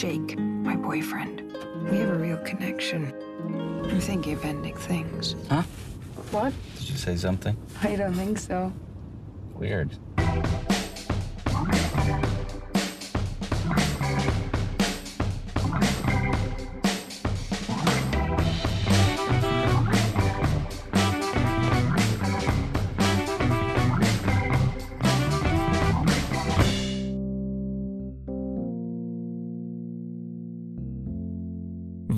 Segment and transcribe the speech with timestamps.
[0.00, 1.42] Jake, my boyfriend.
[1.90, 3.12] We have a real connection.
[3.84, 5.36] I'm thinking of ending things.
[5.50, 5.60] Huh?
[6.30, 6.54] What?
[6.78, 7.54] Did you say something?
[7.82, 8.72] I don't think so.
[9.56, 9.90] Weird.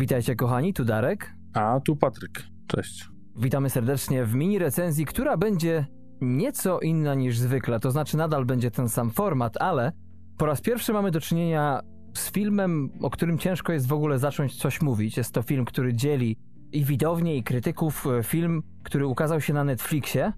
[0.02, 1.34] Witajcie kochani, tu Darek.
[1.55, 2.42] A tu Patryk.
[2.66, 3.09] Cześć.
[3.37, 5.87] Witamy serdecznie w mini recenzji, która będzie
[6.20, 7.80] nieco inna niż zwykle.
[7.80, 9.92] To znaczy nadal będzie ten sam format, ale
[10.38, 11.80] po raz pierwszy mamy do czynienia
[12.15, 15.16] z filmem, o którym ciężko jest w ogóle zacząć coś mówić.
[15.16, 16.37] Jest to film, który dzieli
[16.73, 18.06] i widownię, i krytyków.
[18.23, 20.33] Film, który ukazał się na Netflixie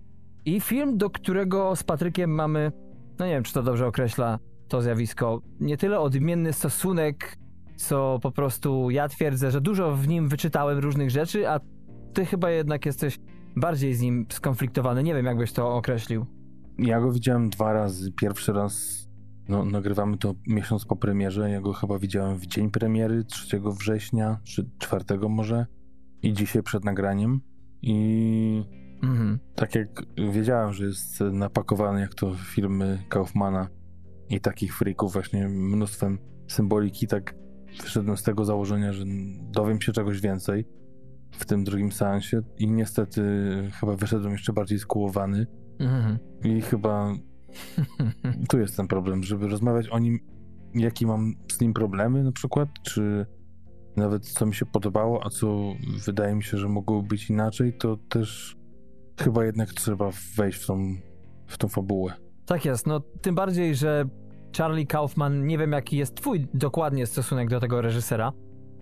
[0.45, 2.73] i film, do którego z Patrykiem mamy,
[3.19, 7.44] no nie wiem, czy to dobrze określa to zjawisko, nie tyle odmienny stosunek,
[7.77, 11.61] co po prostu ja twierdzę, że dużo w nim wyczytałem różnych rzeczy, a
[12.12, 13.19] ty chyba jednak jesteś
[13.56, 15.03] bardziej z nim skonfliktowany.
[15.03, 16.27] Nie wiem, jakbyś to określił.
[16.78, 18.12] Ja go widziałem dwa razy.
[18.12, 19.05] Pierwszy raz
[19.48, 21.50] no, nagrywamy to miesiąc po premierze.
[21.50, 25.66] Ja go chyba widziałem w dzień premiery 3 września, czy 4 może.
[26.22, 27.41] I dzisiaj przed nagraniem.
[27.83, 28.64] I
[29.03, 29.38] Mhm.
[29.55, 29.88] tak jak
[30.33, 33.69] wiedziałem, że jest napakowany jak to filmy Kaufmana
[34.31, 37.34] i takich freaków właśnie mnóstwem symboliki, tak
[37.83, 39.05] wyszedłem z tego założenia, że
[39.53, 40.64] dowiem się czegoś więcej
[41.30, 43.22] w tym drugim seansie i niestety
[43.81, 45.47] chyba wyszedłem jeszcze bardziej skułowany
[45.78, 46.19] Mhm.
[46.44, 47.12] i chyba
[48.50, 50.19] tu jest ten problem, żeby rozmawiać o nim,
[50.75, 53.27] jakie mam z nim problemy na przykład, czy
[53.97, 55.75] nawet co mi się podobało, a co
[56.06, 58.56] wydaje mi się, że mogło być inaczej, to też
[59.20, 60.97] chyba jednak trzeba wejść w tą,
[61.47, 62.12] w tą fabułę.
[62.47, 64.05] Tak jest, no tym bardziej, że
[64.56, 68.33] Charlie Kaufman, nie wiem jaki jest twój dokładnie stosunek do tego reżysera,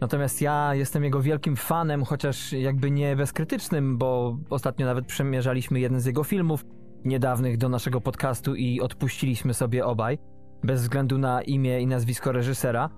[0.00, 6.00] natomiast ja jestem jego wielkim fanem, chociaż jakby nie bezkrytycznym, bo ostatnio nawet przemierzaliśmy jeden
[6.00, 6.64] z jego filmów
[7.04, 10.18] niedawnych do naszego podcastu i odpuściliśmy sobie obaj,
[10.64, 12.90] bez względu na imię i nazwisko reżysera.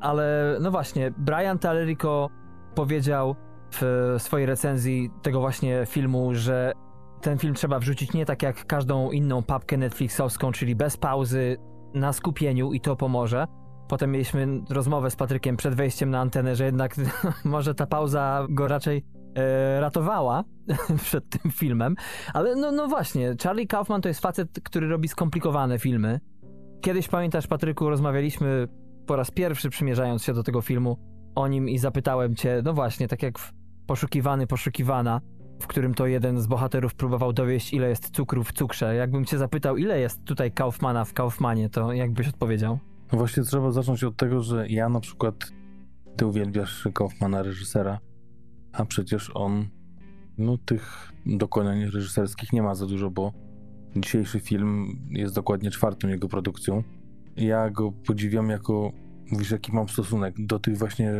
[0.00, 2.28] Ale no właśnie, Brian Tallerico
[2.74, 3.36] powiedział
[3.72, 6.72] w swojej recenzji tego właśnie filmu, że
[7.20, 11.56] ten film trzeba wrzucić nie tak jak każdą inną papkę Netflixowską, czyli bez pauzy,
[11.94, 13.46] na skupieniu i to pomoże.
[13.88, 16.94] Potem mieliśmy rozmowę z Patrykiem przed wejściem na antenę, że jednak
[17.44, 20.44] może ta pauza go raczej e, ratowała
[21.04, 21.94] przed tym filmem.
[22.34, 26.20] Ale no, no właśnie, Charlie Kaufman to jest facet, który robi skomplikowane filmy.
[26.80, 28.68] Kiedyś pamiętasz, Patryku, rozmawialiśmy
[29.06, 30.96] po raz pierwszy przymierzając się do tego filmu
[31.34, 33.52] o nim i zapytałem cię, no właśnie, tak jak w
[33.86, 35.20] Poszukiwany, Poszukiwana,
[35.60, 38.94] w którym to jeden z bohaterów próbował dowieść, ile jest cukru w cukrze.
[38.94, 42.78] Jakbym cię zapytał, ile jest tutaj Kaufmana w Kaufmanie, to jakbyś odpowiedział?
[43.12, 45.34] No właśnie trzeba zacząć od tego, że ja na przykład
[46.16, 47.98] ty uwielbiasz Kaufmana reżysera,
[48.72, 49.68] a przecież on
[50.38, 53.32] no tych dokonań reżyserskich nie ma za dużo, bo
[53.96, 56.82] dzisiejszy film jest dokładnie czwartą jego produkcją.
[57.36, 58.92] Ja go podziwiam jako,
[59.30, 61.12] mówisz, jaki mam stosunek do tych właśnie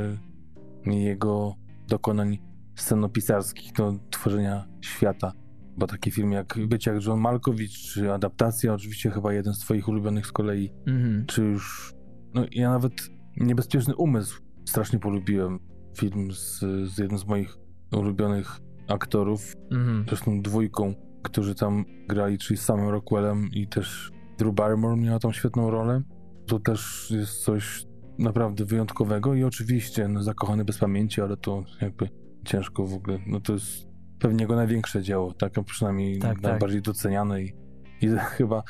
[0.87, 1.55] jego
[1.89, 2.39] dokonań
[2.81, 5.33] scenopisarskich, do tworzenia świata.
[5.77, 9.89] Bo takie filmy jak Bycie jak John Malkowicz, czy Adaptacja, oczywiście chyba jeden z twoich
[9.89, 11.27] ulubionych z kolei, Mhm.
[11.27, 11.95] czy już...
[12.35, 12.93] No ja nawet
[13.37, 15.59] Niebezpieczny Umysł strasznie polubiłem.
[15.99, 16.59] Film z,
[16.95, 17.57] z jednym z moich
[17.93, 18.59] ulubionych
[18.89, 20.05] aktorów, Mhm.
[20.09, 25.33] zresztą dwójką, którzy tam grali, czyli z samym Rockwellem i też Drew Barrymore miała tam
[25.33, 26.03] świetną rolę.
[26.47, 27.85] To też jest coś
[28.19, 32.09] naprawdę wyjątkowego i oczywiście no, Zakochany bez pamięci, ale to jakby
[32.45, 33.87] ciężko w ogóle, no to jest
[34.19, 36.43] pewnie jego największe dzieło, tak, a przynajmniej Tak, tak.
[36.43, 37.53] najbardziej doceniane i,
[38.01, 38.63] i chyba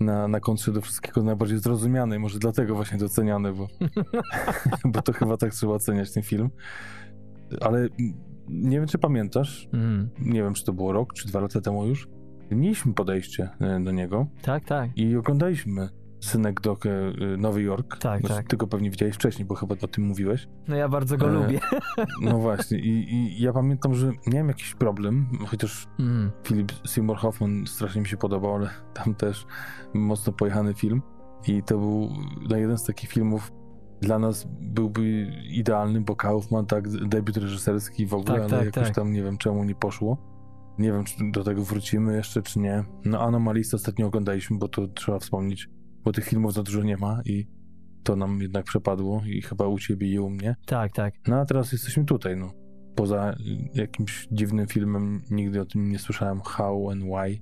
[0.00, 3.68] na, na kontrze do wszystkiego najbardziej zrozumiane i może dlatego właśnie doceniane, bo,
[4.92, 6.50] bo to chyba tak trzeba oceniać ten film.
[7.60, 7.90] Ale mm,
[8.48, 10.10] nie wiem, czy pamiętasz, Mhm.
[10.18, 12.08] nie wiem, czy to było rok, czy dwa lata temu już,
[12.50, 14.90] mieliśmy podejście e, do niego Tak, tak.
[14.96, 15.88] i oglądaliśmy
[16.22, 17.98] synekdokę e, Nowy Jork.
[17.98, 18.46] Tak, Znaczy, tak.
[18.48, 20.48] Ty go pewnie widziałeś wcześniej, bo chyba o tym mówiłeś.
[20.68, 21.60] No ja bardzo go E, lubię.
[22.22, 26.30] No właśnie i, i ja pamiętam, że miałem jakiś problem, chociaż Mhm.
[26.46, 29.46] Philip Seymour Hoffman strasznie mi się podobał, ale tam też
[29.94, 31.02] mocno pojechany film.
[31.48, 32.08] I to był
[32.50, 33.52] no, jeden z takich filmów,
[34.00, 38.86] dla nas byłby idealny, bo Kaufman, tak, debiut reżyserski w ogóle, Tak, ale tak, jakoś
[38.86, 38.94] tak.
[38.96, 40.32] tam nie wiem czemu nie poszło.
[40.78, 42.84] Nie wiem, czy do tego wrócimy jeszcze, czy nie.
[43.04, 45.68] No Anomalista ostatnio oglądaliśmy, bo to trzeba wspomnieć,
[46.04, 47.46] bo tych filmów za dużo nie ma i
[48.02, 50.56] to nam jednak przepadło i chyba u ciebie i u mnie.
[50.66, 51.14] Tak, tak.
[51.26, 52.52] No a teraz jesteśmy tutaj, no.
[52.94, 53.34] Poza
[53.74, 57.40] jakimś dziwnym filmem, nigdy o tym nie słyszałem, How and Why,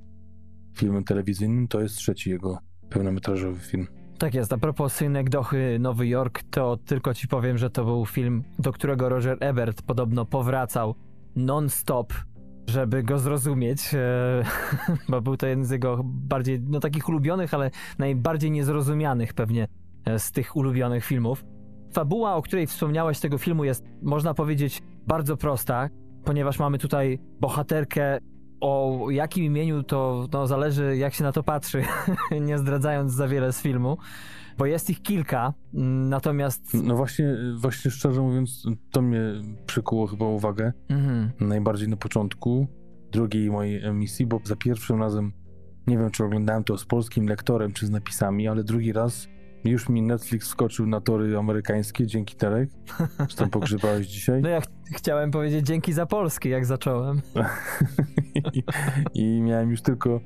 [0.77, 2.59] filmem telewizyjnym, to jest trzeci jego
[2.91, 3.87] pełnometrażowy film.
[4.19, 8.45] Tak jest, a propos Synekdochy Nowy Jork, to tylko ci powiem, że to był film,
[8.59, 10.95] do którego Roger Ebert podobno powracał
[11.37, 12.13] non-stop,
[12.70, 14.44] żeby go zrozumieć, e,
[15.08, 19.69] bo był to jeden z jego bardziej, no takich ulubionych, ale najbardziej niezrozumianych pewnie
[20.05, 21.44] e, z tych ulubionych filmów.
[21.93, 25.88] Fabuła, o której wspomniałeś tego filmu jest, można powiedzieć, bardzo prosta,
[26.25, 28.19] ponieważ mamy tutaj bohaterkę
[28.61, 31.84] o jakim imieniu to no, zależy, jak się na to patrzy,
[32.40, 33.99] nie zdradzając za wiele z filmu,
[34.58, 36.75] bo jest ich kilka, mm, natomiast.
[36.75, 39.20] No właśnie, właśnie szczerze mówiąc, to mnie
[39.67, 41.31] przykuło chyba uwagę Mhm.
[41.41, 42.67] najbardziej na początku
[43.12, 45.32] drugiej mojej emisji, bo za pierwszym razem
[45.87, 49.29] nie wiem, czy oglądałem to z polskim lektorem, czy z napisami, ale drugi raz
[49.64, 52.70] już mi Netflix wskoczył na tory amerykańskie dzięki Terek.
[53.29, 54.43] Czy tam pogrzebałeś dzisiaj?
[54.43, 54.64] No ja ch-
[54.96, 57.20] chciałem powiedzieć dzięki za polski, jak zacząłem.
[58.55, 58.62] I,
[59.14, 60.20] I miałem już tylko,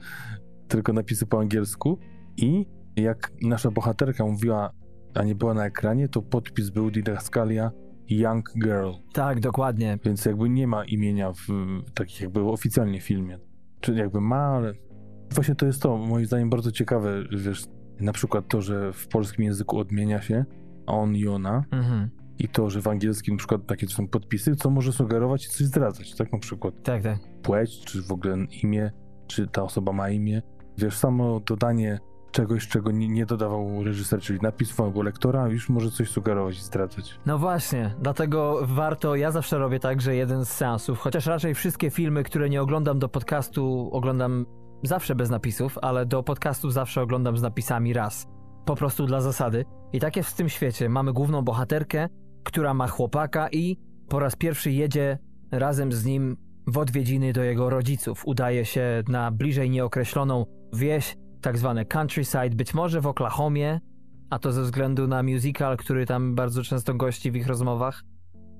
[0.69, 1.99] tylko napisy po angielsku.
[2.37, 4.70] I jak nasza bohaterka mówiła,
[5.14, 7.70] a nie była na ekranie, to podpis był Didaskalia
[8.08, 8.91] Young Girl.
[9.12, 9.99] Tak, dokładnie.
[10.05, 11.46] Więc jakby nie ma imienia w
[11.94, 13.38] takich jakby oficjalnie filmie.
[13.81, 14.73] Czy jakby ma, ale
[15.35, 17.64] właśnie to jest to, moim zdaniem bardzo ciekawe, wiesz,
[18.00, 20.44] na przykład to, że w polskim języku odmienia się
[20.87, 22.11] on i ona Mhm.
[22.38, 25.67] i to, że w angielskim na przykład takie są podpisy, co może sugerować i coś
[25.67, 27.19] zdradzać, tak na przykład Tak, tak.
[27.43, 28.91] płeć, czy w ogóle imię,
[29.26, 30.43] czy ta osoba ma imię.
[30.79, 31.99] Wiesz, samo dodanie
[32.35, 36.63] czegoś, czego nie, nie dodawał reżyser, czyli napisów albo lektora, już może coś sugerować i
[36.63, 37.19] zdradzać.
[37.27, 41.91] No właśnie, dlatego warto, ja zawsze robię tak, że jeden z seansów, chociaż raczej wszystkie
[41.91, 44.47] filmy, które nie oglądam do podcastu, oglądam
[44.83, 48.27] zawsze bez napisów, ale do podcastu zawsze oglądam z napisami raz.
[48.65, 49.65] Po prostu dla zasady.
[49.93, 50.89] I tak jest w tym świecie.
[50.89, 52.09] Mamy główną bohaterkę,
[52.45, 53.77] która ma chłopaka i
[54.09, 55.19] po raz pierwszy jedzie
[55.51, 58.23] razem z nim w odwiedziny do jego rodziców.
[58.27, 63.81] Udaje się na bliżej nieokreśloną wieś, tak zwane countryside, być może w Oklahomie,
[64.31, 68.02] a to ze względu na musical, który tam bardzo często gości w ich rozmowach.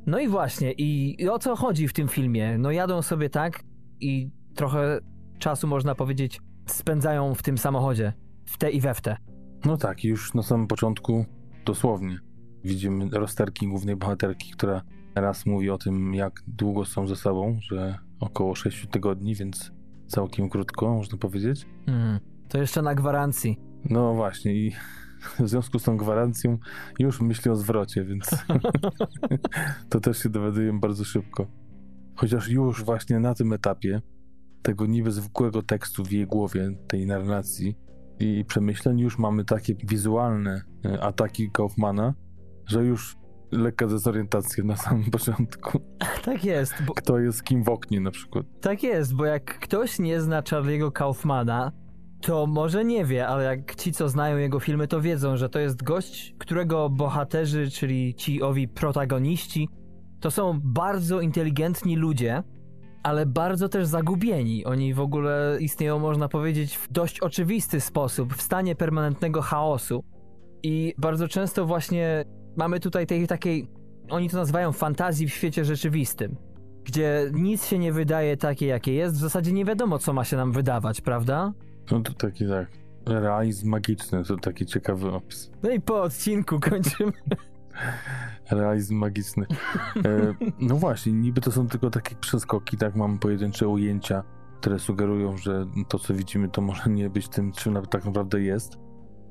[0.07, 2.59] No i właśnie, i, i o co chodzi w tym filmie?
[2.59, 3.61] No jadą sobie tak
[4.01, 5.01] i trochę
[5.39, 8.13] czasu, można powiedzieć, spędzają w tym samochodzie,
[8.45, 9.17] w te i we w te.
[9.65, 11.25] No tak, już na samym początku,
[11.67, 12.19] dosłownie,
[12.65, 14.83] widzimy rozterki głównej bohaterki, która
[15.15, 19.73] raz mówi o tym, jak długo są ze sobą, że około 6 tygodni, więc
[20.07, 21.67] całkiem krótko, można powiedzieć.
[21.87, 22.34] Mhm.
[22.55, 23.61] To jeszcze na gwarancji.
[23.91, 24.73] No właśnie i
[25.39, 26.59] w związku z tą gwarancją
[26.99, 28.31] już myśli o zwrocie, więc
[29.91, 31.47] to też się dowiadujemy bardzo szybko.
[32.17, 34.03] Chociaż już właśnie na tym etapie
[34.63, 37.77] tego niby zwykłego tekstu w jej głowie, tej narracji
[38.19, 42.15] i przemyśleń, już mamy takie wizualne e, ataki Kaufmana,
[42.67, 43.17] że już
[43.53, 45.81] lekka dezorientacja na samym początku.
[46.25, 48.47] Tak jest, bo, Kto jest kim w oknie na przykład.
[48.61, 51.73] tak jest, bo jak ktoś nie zna Charlie'ego Kaufmana,
[52.27, 55.59] to może nie wie, ale jak ci, co znają jego filmy, to wiedzą, że to
[55.59, 59.69] jest gość, którego bohaterzy, czyli ci owi protagoniści,
[60.21, 62.43] to są bardzo inteligentni ludzie,
[63.03, 64.65] ale bardzo też zagubieni.
[64.65, 70.05] Oni w ogóle istnieją, można powiedzieć, w dość oczywisty sposób, w stanie permanentnego chaosu.
[70.63, 72.25] I bardzo często właśnie
[72.57, 73.69] mamy tutaj tej takiej,
[74.11, 76.37] oni to nazywają fantazji w świecie rzeczywistym,
[76.85, 79.15] gdzie nic się nie wydaje takie, jakie jest.
[79.15, 81.53] W zasadzie nie wiadomo, co ma się nam wydawać, prawda?
[81.91, 82.69] No to taki tak.
[83.07, 85.51] Realizm magiczny to taki ciekawy opis.
[85.63, 87.13] No i po odcinku kończymy.
[88.51, 89.47] Realizm magiczny.
[89.97, 92.97] E, no właśnie, niby to są tylko takie przeskoki, tak?
[92.97, 94.23] Mamy pojedyncze ujęcia,
[94.61, 98.79] które sugerują, że to, co widzimy, to może nie być tym, czym tak naprawdę jest.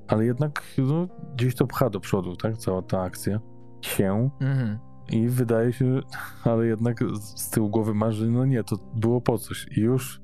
[0.07, 2.57] Ale jednak no, gdzieś to pcha do przodu, tak?
[2.57, 3.39] Cała ta akcja
[3.81, 4.79] się Mhm.
[5.09, 5.99] i wydaje się,
[6.43, 9.67] ale jednak z, z tyłu głowy masz, że no nie, to było po coś.
[9.77, 10.21] I już,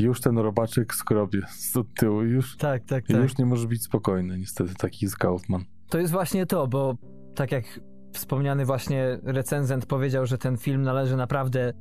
[0.00, 3.16] już ten robaczek skrobie z tyłu, już, Tak, tak, tak.
[3.16, 5.64] już nie może być spokojny, niestety, taki jest Kaufman.
[5.88, 6.94] To jest właśnie to, bo
[7.34, 7.64] tak jak
[8.12, 11.72] wspomniany właśnie recenzent powiedział, że ten film należy naprawdę,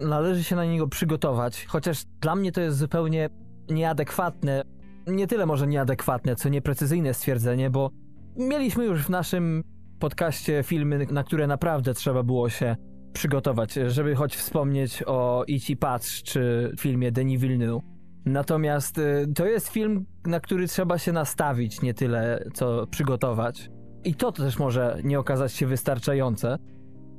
[0.00, 3.28] należy się na niego przygotować, chociaż dla mnie to jest zupełnie
[3.70, 4.62] nieadekwatne,
[5.06, 7.90] nie tyle może nieadekwatne, co nieprecyzyjne stwierdzenie, bo
[8.36, 9.62] mieliśmy już w naszym
[9.98, 12.76] podcaście filmy, na które naprawdę trzeba było się
[13.12, 17.82] przygotować, żeby choć wspomnieć o Idź Patrz, czy filmie Denis Villeneuve.
[18.24, 23.70] Natomiast y, to jest film, na który trzeba się nastawić, nie tyle co przygotować.
[24.04, 26.58] I to też może nie okazać się wystarczające.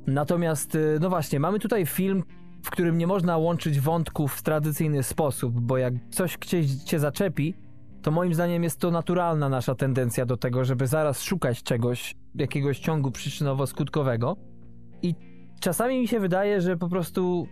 [0.06, 2.22] Natomiast, y, no właśnie, mamy tutaj film,
[2.62, 7.54] w którym nie można łączyć wątków w tradycyjny sposób, bo jak coś gdzieś cię zaczepi,
[8.02, 12.78] to moim zdaniem jest to naturalna nasza tendencja do tego, żeby zaraz szukać czegoś, jakiegoś
[12.78, 14.36] ciągu przyczynowo-skutkowego.
[15.02, 15.14] I
[15.60, 17.46] czasami mi się wydaje, że po prostu.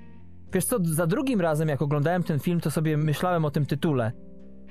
[0.53, 4.13] Wiesz co, za drugim razem, jak oglądałem ten film, to sobie myślałem o tym tytule.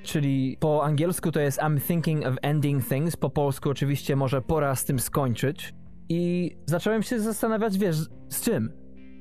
[0.02, 4.74] czyli po angielsku to jest I'm thinking of ending things, po polsku oczywiście może pora
[4.74, 5.74] z tym skończyć.
[6.08, 7.96] I zacząłem się zastanawiać, wiesz,
[8.28, 8.72] z czym?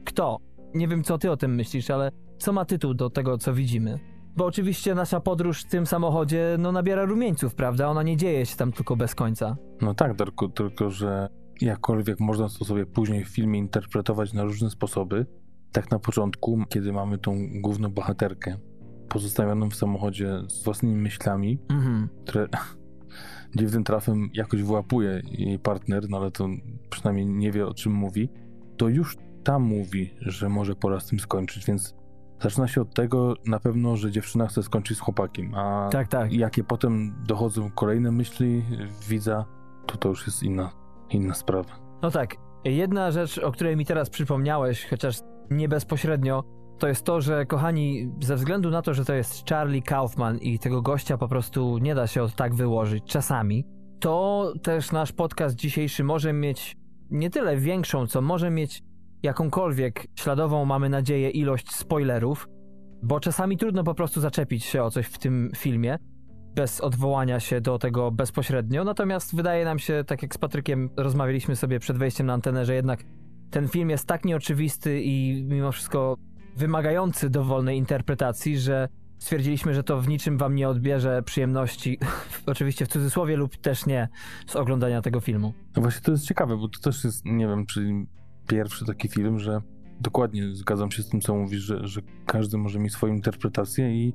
[0.05, 0.37] Kto?
[0.75, 3.99] Nie wiem, co ty o tym myślisz, ale co ma tytuł do tego, co widzimy?
[4.35, 7.87] Bo oczywiście nasza podróż w tym samochodzie, no, nabiera rumieńców, prawda?
[7.87, 9.55] Ona nie dzieje się tam tylko bez końca.
[9.81, 11.29] No tak, tylko, tylko że
[11.61, 15.25] jakkolwiek można to sobie później w filmie interpretować na różne sposoby,
[15.71, 18.57] tak na początku, kiedy mamy tą główną bohaterkę
[19.09, 22.09] pozostawioną w samochodzie z własnymi myślami, Mhm.
[22.25, 22.47] które
[23.57, 26.47] dziwnym trafem jakoś wyłapuje jej partner, no ale to
[26.89, 28.29] przynajmniej nie wie o czym mówi,
[28.77, 31.95] to już tam mówi, że może pora z tym skończyć, więc
[32.41, 36.33] zaczyna się od tego na pewno, że dziewczyna chce skończyć z chłopakiem, a Tak, tak.
[36.33, 38.63] jakie potem dochodzą kolejne myśli
[39.09, 39.45] widza,
[39.85, 40.71] to to już jest inna,
[41.11, 41.69] inna sprawa.
[42.01, 42.35] No tak,
[42.65, 46.43] jedna rzecz, o której mi teraz przypomniałeś, chociaż nie bezpośrednio,
[46.79, 50.59] to jest to, że kochani, ze względu na to, że to jest Charlie Kaufman i
[50.59, 53.65] tego gościa po prostu nie da się od tak wyłożyć czasami,
[53.99, 56.77] to też nasz podcast dzisiejszy może mieć
[57.09, 58.83] nie tyle większą, co może mieć
[59.23, 62.47] jakąkolwiek śladową, mamy nadzieję, ilość spoilerów,
[63.03, 65.97] bo czasami trudno po prostu zaczepić się o coś w tym filmie
[66.57, 68.83] bez odwołania się do tego bezpośrednio.
[68.83, 72.75] Natomiast wydaje nam się, tak jak z Patrykiem rozmawialiśmy sobie przed wejściem na antenę, że
[72.75, 73.03] jednak
[73.51, 76.17] ten film jest tak nieoczywisty i mimo wszystko
[76.55, 78.87] wymagający dowolnej interpretacji, że
[79.17, 81.99] stwierdziliśmy, że to w niczym wam nie odbierze przyjemności,
[82.45, 84.07] oczywiście w cudzysłowie lub też nie,
[84.47, 85.53] z oglądania tego filmu.
[85.75, 87.93] No właśnie to jest ciekawe, bo to też jest, nie wiem, czy
[88.47, 89.61] pierwszy taki film, że
[90.01, 94.13] dokładnie zgadzam się z tym, co mówisz, że, że każdy może mieć swoją interpretację i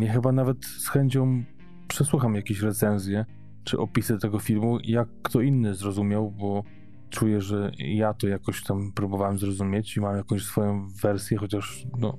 [0.00, 1.44] ja chyba nawet z chęcią
[1.88, 3.24] przesłucham jakieś recenzje
[3.64, 6.62] czy opisy tego filmu, jak kto inny zrozumiał, bo
[7.10, 12.18] czuję, że ja to jakoś tam próbowałem zrozumieć i mam jakąś swoją wersję, chociaż no,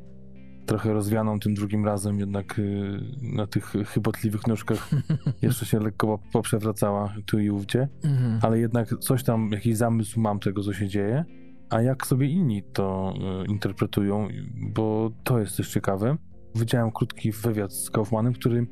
[0.65, 4.89] trochę rozwianą tym drugim razem, jednak y, na tych chybotliwych nóżkach
[5.41, 8.39] jeszcze się lekko poprzewracała tu i ówdzie, Mhm.
[8.41, 11.25] ale jednak coś tam, jakiś zamysł mam tego, co się dzieje,
[11.70, 14.27] a jak sobie inni to y, interpretują,
[14.74, 16.17] bo to jest też ciekawe.
[16.55, 18.67] Widziałem krótki wywiad z Kaufmanem, który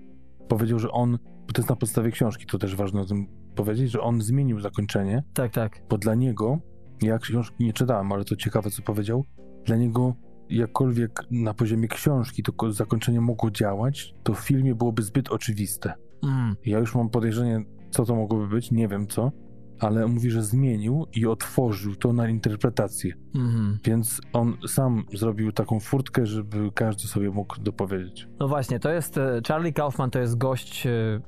[0.47, 1.11] powiedział, że on,
[1.47, 4.59] bo to jest na podstawie książki, to też ważne o tym powiedzieć, że on zmienił
[4.59, 5.81] zakończenie, Tak, tak.
[5.89, 6.59] bo dla niego,
[7.01, 9.25] ja książki nie czytałem, ale to ciekawe, co powiedział,
[9.65, 10.15] dla niego
[10.49, 15.93] jakkolwiek na poziomie książki to ko- zakończenie mogło działać, to w filmie byłoby zbyt oczywiste.
[16.23, 16.55] Mm.
[16.65, 19.31] Ja już mam podejrzenie, co to mogłoby być, nie wiem co,
[19.79, 23.13] ale mówi, że zmienił i otworzył to na interpretację.
[23.35, 23.77] Mhm.
[23.83, 28.27] Więc on sam zrobił taką furtkę, żeby każdy sobie mógł dopowiedzieć.
[28.39, 31.21] No właśnie, to jest e, Charlie Kaufman, to jest gość, e,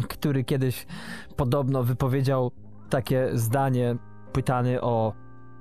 [0.14, 0.86] który kiedyś
[1.36, 2.50] podobno wypowiedział
[2.90, 3.96] takie zdanie,
[4.32, 5.12] pytany o,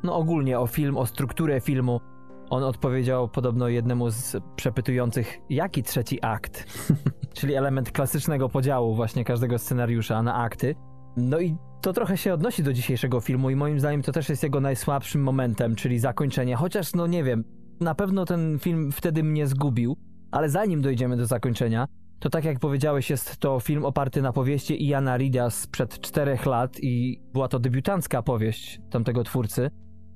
[0.04, 2.02] no ogólnie o film, o strukturę filmu.
[2.50, 6.66] On odpowiedział podobno jednemu z przepytujących, jaki trzeci akt,
[7.38, 10.76] czyli element klasycznego podziału właśnie każdego scenariusza na akty.
[11.18, 14.44] No i to trochę się odnosi do dzisiejszego filmu i moim zdaniem to też jest
[14.44, 16.56] jego najsłabszym momentem, czyli zakończenie.
[16.56, 17.44] Chociaż, no nie wiem,
[17.80, 19.98] na pewno ten film wtedy mnie zgubił,
[20.32, 21.88] ale zanim dojdziemy do zakończenia,
[22.20, 26.78] to tak jak powiedziałeś, jest to film oparty na powieści Iana Rida sprzed czterech lat
[26.82, 29.70] i była to debiutancka powieść tamtego twórcy.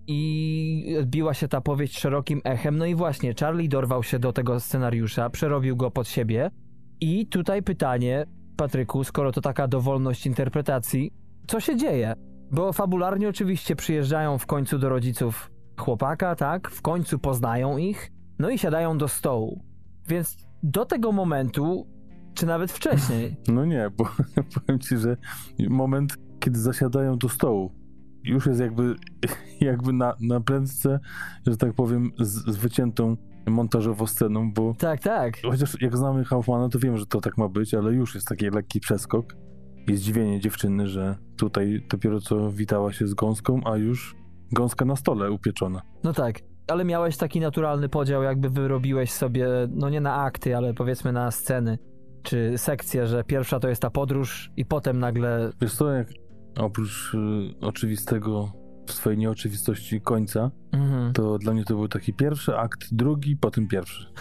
[0.10, 2.78] I odbiła się ta powieść szerokim echem.
[2.78, 6.50] No i właśnie, Charlie dorwał się do tego scenariusza, przerobił go pod siebie.
[7.00, 8.26] I tutaj pytanie,
[8.58, 11.12] Patryku, skoro to taka dowolność interpretacji,
[11.48, 12.14] co się dzieje?
[12.52, 16.70] Bo fabularnie oczywiście przyjeżdżają w końcu do rodziców chłopaka, tak?
[16.70, 19.64] W końcu poznają ich, no i siadają do stołu.
[20.08, 21.88] Więc do tego momentu,
[22.34, 24.06] czy nawet wcześniej, No nie, bo
[24.54, 25.18] powiem ci, że
[25.70, 27.72] moment, kiedy zasiadają do stołu,
[28.24, 28.96] już jest jakby,
[29.62, 31.00] jakby na, na prędce,
[31.48, 35.38] że tak powiem, z, z wyciętą montażowo sceną, bo tak, tak.
[35.42, 38.50] chociaż jak znamy Kaufmana, to wiem, że to tak ma być, ale już jest taki
[38.50, 39.36] lekki przeskok
[39.88, 44.16] i zdziwienie dziewczyny, że tutaj dopiero co witała się z gąską, a już
[44.52, 45.82] gąska na stole upieczona.
[46.04, 46.40] No tak.
[46.68, 51.32] Ale miałeś taki naturalny podział, jakby wyrobiłeś sobie, no nie na akty, ale powiedzmy na
[51.32, 51.78] sceny,
[52.24, 55.50] czy sekcje, że pierwsza to jest ta podróż i potem nagle...
[55.62, 56.08] Wiesz co, jak
[56.58, 57.18] oprócz y,
[57.62, 58.52] oczywistego
[58.88, 61.14] w swojej nieoczywistości końca, Mhm.
[61.14, 64.06] to dla mnie to był taki pierwszy akt, drugi, potem pierwszy.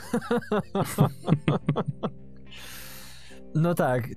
[3.55, 4.09] No tak.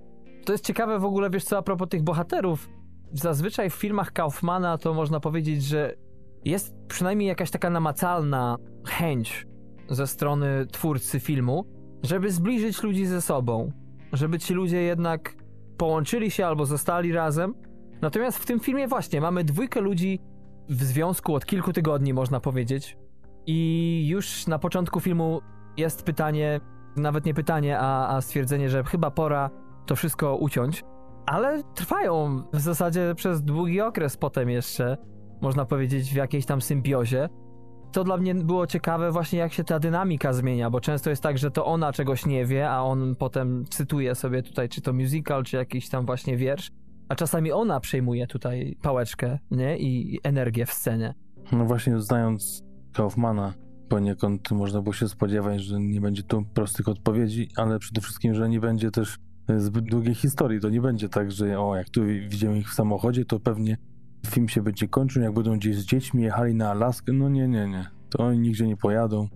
[0.49, 2.69] To jest ciekawe w ogóle, wiesz co, a propos tych bohaterów.
[3.13, 5.95] Zazwyczaj w filmach Kaufmana to można powiedzieć, że
[6.45, 9.47] jest przynajmniej jakaś taka namacalna chęć
[9.89, 11.65] ze strony twórcy filmu,
[12.03, 13.71] żeby zbliżyć ludzi ze sobą.
[14.13, 15.35] Żeby ci ludzie jednak
[15.77, 17.53] połączyli się albo zostali razem.
[18.01, 20.19] Natomiast w tym filmie właśnie mamy dwójkę ludzi
[20.69, 22.97] w związku od kilku tygodni, można powiedzieć.
[23.45, 25.41] I już na początku filmu
[25.77, 26.59] jest pytanie,
[26.95, 29.49] Nawet nie pytanie, a, a stwierdzenie, że chyba pora
[29.89, 30.83] to wszystko uciąć.
[31.25, 34.97] Ale trwają w zasadzie przez długi okres potem jeszcze,
[35.41, 37.29] można powiedzieć, w jakiejś tam symbiozie.
[37.91, 41.37] To dla mnie było ciekawe właśnie jak się ta dynamika zmienia, bo często jest tak,
[41.37, 45.43] że to ona czegoś nie wie, a on potem cytuje sobie tutaj, czy to musical,
[45.43, 46.71] czy jakiś tam właśnie wiersz,
[47.09, 49.77] a czasami ona przejmuje tutaj pałeczkę, nie?
[49.77, 51.13] I energię w scenie.
[51.51, 53.53] No właśnie, znając Kaufmana,
[53.89, 58.49] poniekąd można było się spodziewać, że nie będzie tu prostych odpowiedzi, ale przede wszystkim, że
[58.49, 59.17] nie będzie też
[59.57, 60.59] zbyt długiej historii.
[60.59, 63.77] To nie będzie tak, że o, jak tu widzimy ich w samochodzie, to pewnie
[64.27, 67.13] film się będzie kończył, jak będą gdzieś z dziećmi jechali na Alaskę.
[67.13, 67.89] No nie, nie, nie.
[68.09, 69.27] To oni nigdzie nie pojadą.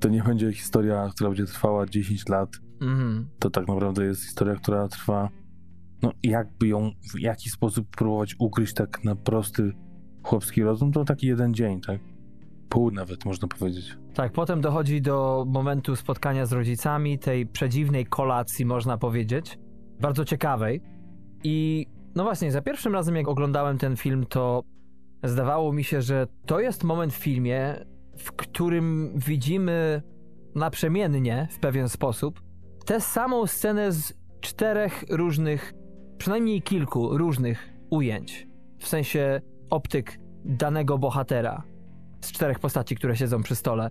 [0.00, 2.50] To nie będzie historia, która będzie trwała 10 lat.
[2.80, 3.28] Mhm.
[3.38, 5.28] To tak naprawdę jest historia, która trwa.
[6.02, 9.72] No, jakby ją w jakiś sposób próbować ukryć tak na prosty
[10.22, 12.00] chłopski rozum, to taki jeden dzień, tak?
[12.68, 13.98] Pół nawet można powiedzieć.
[14.14, 19.58] Tak, potem dochodzi do momentu spotkania z rodzicami, tej przedziwnej kolacji, można powiedzieć.
[20.00, 20.82] Bardzo ciekawej.
[21.44, 24.62] I no właśnie, za pierwszym razem, jak oglądałem ten film, to
[25.24, 27.74] zdawało mi się, że to jest moment w filmie,
[28.18, 30.02] w którym widzimy
[30.54, 32.42] naprzemiennie, w pewien sposób,
[32.86, 35.72] tę samą scenę z czterech różnych,
[36.18, 38.46] przynajmniej kilku różnych ujęć.
[38.78, 39.40] W sensie
[39.70, 41.62] optyk danego bohatera.
[42.20, 43.90] Z czterech postaci, które siedzą przy stole.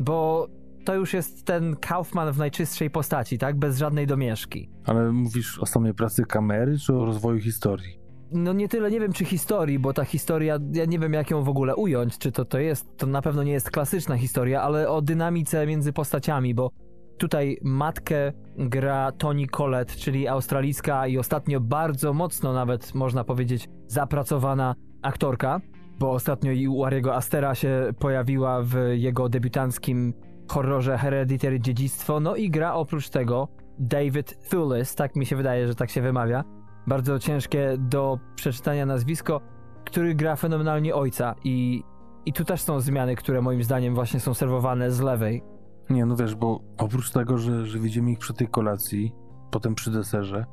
[0.00, 0.48] Bo
[0.84, 3.58] to już jest ten Kaufman w najczystszej postaci, tak?
[3.58, 4.70] Bez żadnej domieszki.
[4.84, 7.98] Ale mówisz o samej pracy kamery, czy o rozwoju historii?
[8.32, 11.42] No nie tyle, nie wiem czy historii, bo ta historia, ja nie wiem jak ją
[11.42, 14.90] w ogóle ująć, czy to to jest, to na pewno nie jest klasyczna historia, ale
[14.90, 16.70] o dynamice między postaciami, bo
[17.18, 24.74] tutaj matkę gra Toni Collette, czyli australijska i ostatnio bardzo mocno nawet można powiedzieć zapracowana
[25.02, 25.60] aktorka,
[25.98, 30.14] bo ostatnio i u Ariego Astera się pojawiła w jego debiutanckim
[30.50, 33.48] horrorze Hereditary Dziedzictwo, no i gra oprócz tego
[33.78, 36.44] David Thewlis, tak mi się wydaje, że tak się wymawia,
[36.86, 39.40] bardzo ciężkie do przeczytania nazwisko,
[39.84, 41.82] który gra fenomenalnie ojca i,
[42.26, 45.42] i tu też są zmiany, które moim zdaniem właśnie są serwowane z lewej.
[45.90, 49.12] Nie, no wiesz, bo oprócz tego, że, że widzimy ich przy tej kolacji,
[49.50, 50.44] potem przy deserze,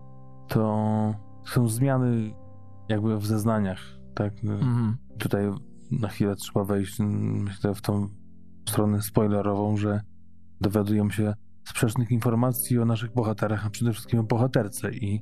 [0.47, 1.13] to
[1.45, 2.33] są zmiany
[2.89, 3.79] jakby w zeznaniach,
[4.13, 4.33] tak?
[4.43, 4.97] Mhm.
[5.17, 5.45] Tutaj
[5.91, 8.09] na chwilę trzeba wejść, myślę, w tą
[8.69, 10.01] stronę spoilerową, że
[10.61, 11.33] dowiadują się
[11.67, 15.21] sprzecznych informacji o naszych bohaterach, a przede wszystkim o bohaterce i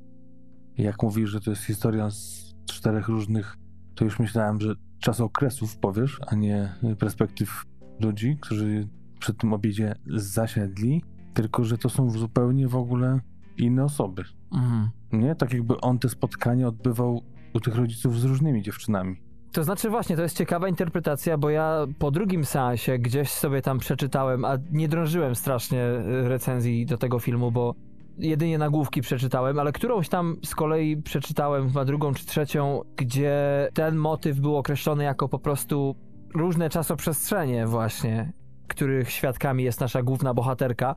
[0.77, 3.57] jak mówisz, że to jest historia z czterech różnych,
[3.95, 7.65] to już myślałem, że czasokresów powiesz, a nie perspektyw
[7.99, 8.87] ludzi, którzy
[9.19, 13.19] przy tym obiedzie zasiedli, tylko że to są zupełnie w ogóle
[13.57, 14.23] inne osoby.
[14.53, 14.89] Mhm.
[15.11, 15.35] Nie?
[15.35, 17.21] Tak jakby on te spotkania odbywał
[17.53, 19.15] u tych rodziców z różnymi dziewczynami.
[19.51, 23.79] To znaczy właśnie, to jest ciekawa interpretacja, bo ja po drugim seansie gdzieś sobie tam
[23.79, 27.75] przeczytałem, a nie drążyłem strasznie y, recenzji do tego filmu, bo
[28.17, 33.95] jedynie nagłówki przeczytałem, ale którąś tam z kolei przeczytałem, chyba drugą czy trzecią, gdzie ten
[33.95, 35.95] motyw był określony jako po prostu
[36.35, 38.33] różne czasoprzestrzenie właśnie,
[38.67, 40.95] których świadkami jest nasza główna bohaterka,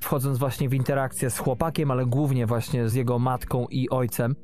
[0.00, 4.34] wchodząc właśnie w interakcję z chłopakiem, ale głównie właśnie z jego matką i ojcem.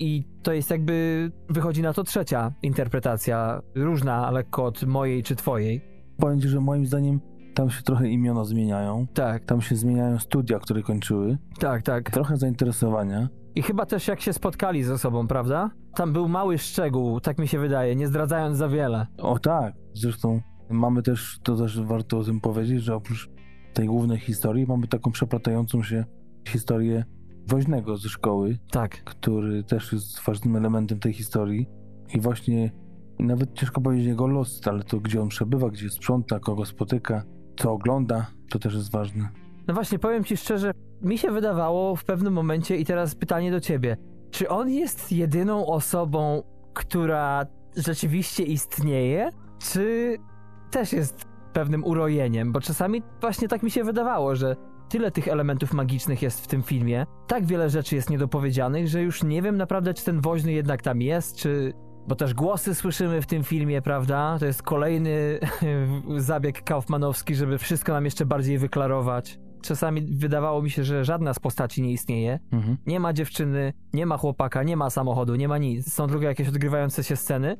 [0.00, 5.80] I to jest jakby, wychodzi na to trzecia interpretacja, różna lekko od mojej czy twojej.
[6.18, 7.20] Powiem ci, że moim zdaniem
[7.54, 9.06] tam się trochę imiona zmieniają.
[9.14, 11.38] Tak, Tam się zmieniają studia, które kończyły.
[11.58, 12.10] tak, tak.
[12.10, 13.28] Trochę zainteresowania.
[13.54, 15.70] I chyba też jak się spotkali ze sobą, prawda?
[15.96, 19.06] Tam był mały szczegół, tak mi się wydaje, nie zdradzając za wiele.
[19.18, 23.30] O tak, zresztą mamy też, to też warto o tym powiedzieć, że oprócz
[23.74, 26.04] tej głównej historii mamy taką przeplatającą się
[26.48, 27.04] historię
[27.50, 29.04] woźnego ze szkoły, Tak.
[29.04, 31.66] który też jest ważnym elementem tej historii
[32.14, 32.70] i właśnie
[33.18, 37.22] nawet ciężko powiedzieć jego los, ale to gdzie on przebywa, gdzie sprząta, kogo spotyka,
[37.56, 39.28] co ogląda, to też jest ważne.
[39.68, 40.70] No właśnie, powiem ci szczerze,
[41.02, 43.96] mi się wydawało w pewnym momencie, i teraz pytanie do ciebie,
[44.30, 46.42] czy on jest jedyną osobą,
[46.74, 50.16] która rzeczywiście istnieje, czy
[50.70, 52.52] też jest pewnym urojeniem?
[52.52, 54.56] Bo czasami właśnie tak mi się wydawało, że
[54.90, 59.22] tyle tych elementów magicznych jest w tym filmie, tak wiele rzeczy jest niedopowiedzianych, że już
[59.22, 61.72] nie wiem naprawdę, czy ten woźny jednak tam jest, czy...
[62.08, 64.36] Bo też głosy słyszymy w tym filmie, prawda?
[64.38, 65.38] To jest kolejny
[66.16, 69.38] zabieg kaufmanowski, żeby wszystko nam jeszcze bardziej wyklarować.
[69.62, 72.38] Czasami wydawało mi się, że żadna z postaci nie istnieje.
[72.52, 72.76] Mhm.
[72.86, 75.92] Nie ma dziewczyny, nie ma chłopaka, nie ma samochodu, nie ma nic.
[75.92, 77.56] Są tylko jakieś odgrywające się sceny.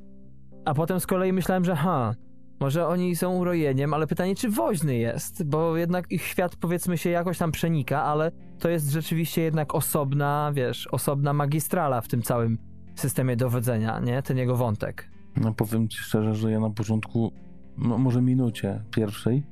[0.64, 2.14] A potem z kolei myślałem, że ha,
[2.60, 5.44] może oni są urojeniem, ale pytanie, czy woźny jest?
[5.44, 10.50] Bo jednak ich świat, powiedzmy się, jakoś tam przenika, ale to jest rzeczywiście jednak osobna,
[10.54, 12.58] wiesz, osobna magistrala w tym całym
[12.94, 14.22] systemie dowodzenia, nie?
[14.22, 15.10] Ten jego wątek.
[15.36, 17.32] No powiem ci szczerze, że ja na początku,
[17.78, 19.42] no może minucie pierwszej,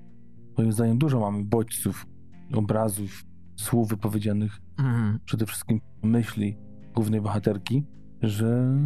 [0.59, 2.07] moim zdaniem dużo mamy bodźców
[2.55, 3.25] obrazów,
[3.57, 5.19] słów wypowiedzianych, Mhm.
[5.25, 6.57] przede wszystkim myśli
[6.95, 7.87] głównej bohaterki,
[8.23, 8.77] że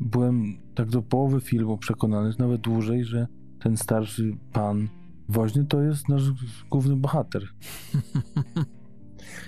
[0.00, 3.26] byłem tak do połowy filmu przekonany, nawet dłużej, że
[3.62, 4.88] ten starszy pan
[5.28, 6.22] woźny to jest nasz
[6.70, 7.42] główny bohater.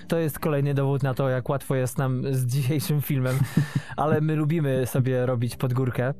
[0.07, 3.35] To jest kolejny dowód na to, jak łatwo jest nam z dzisiejszym filmem,
[3.97, 6.13] ale my lubimy sobie robić podgórkę.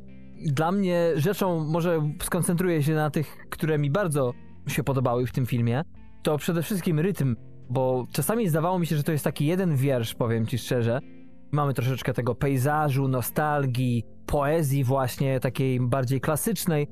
[0.46, 4.34] Dla mnie rzeczą, może skoncentruję się na tych, które mi bardzo
[4.68, 5.82] się podobały w tym filmie,
[6.24, 7.36] to przede wszystkim rytm,
[7.70, 11.00] bo czasami zdawało mi się, że to jest taki jeden wiersz, powiem ci szczerze.
[11.52, 16.88] Mamy troszeczkę tego pejzażu, nostalgii, poezji właśnie, takiej bardziej klasycznej,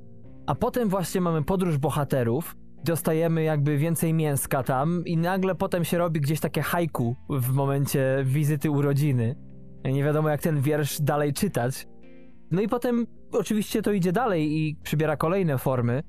[0.49, 5.97] a potem właśnie mamy podróż bohaterów, dostajemy jakby więcej mięska tam i nagle potem się
[5.97, 9.35] robi gdzieś takie haiku w momencie wizyty urodziny.
[9.85, 11.87] Nie wiadomo jak ten wiersz dalej czytać.
[12.51, 16.03] No i potem oczywiście to idzie dalej i przybiera kolejne formy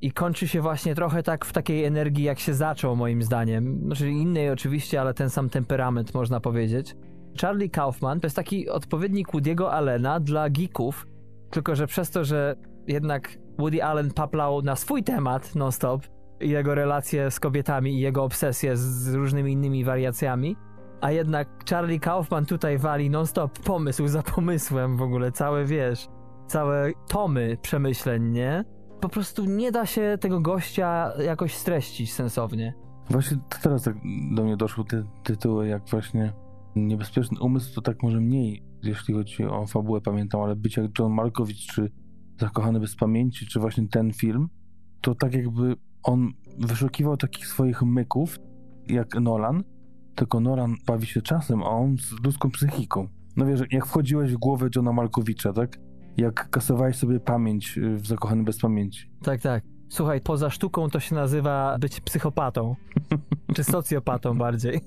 [0.00, 3.80] i kończy się właśnie trochę tak w takiej energii jak się zaczął moim zdaniem.
[3.84, 6.96] Znaczy innej oczywiście, ale ten sam temperament można powiedzieć.
[7.40, 11.06] Charlie Kaufman to jest taki odpowiednik Woody'ego Allena dla geeków,
[11.50, 12.56] tylko że przez to, że
[12.88, 16.02] jednak Woody Allen paplał na swój temat non-stop
[16.40, 20.56] jego relacje z kobietami i jego obsesje z różnymi innymi wariacjami,
[21.00, 26.08] a jednak Charlie Kaufman tutaj wali non-stop pomysł za pomysłem w ogóle, całe wiesz,
[26.46, 28.64] całe tomy przemyśleń, nie?
[29.00, 32.74] Po prostu nie da się tego gościa jakoś streścić sensownie.
[33.10, 33.96] Właśnie teraz tak
[34.34, 36.32] do mnie doszły te tytuły, jak właśnie
[36.76, 41.12] Niebezpieczny Umysł, to tak może mniej, jeśli chodzi o fabułę, pamiętam, ale być jak John
[41.12, 41.90] Malkovich, czy
[42.38, 44.48] Zakochany bez pamięci, czy właśnie ten film,
[45.00, 48.38] to tak jakby on wyszukiwał takich swoich myków,
[48.88, 49.64] jak Nolan,
[50.14, 53.08] tylko Nolan bawi się czasem, a on z ludzką psychiką.
[53.36, 55.78] No wiesz, jak wchodziłeś w głowę Johna Malkowicza, tak?
[56.16, 59.10] Jak kasowałeś sobie pamięć y, w Zakochany bez pamięci.
[59.22, 59.64] Tak, tak.
[59.88, 62.76] Słuchaj, poza sztuką to się nazywa być psychopatą.
[63.54, 64.80] Czy socjopatą bardziej.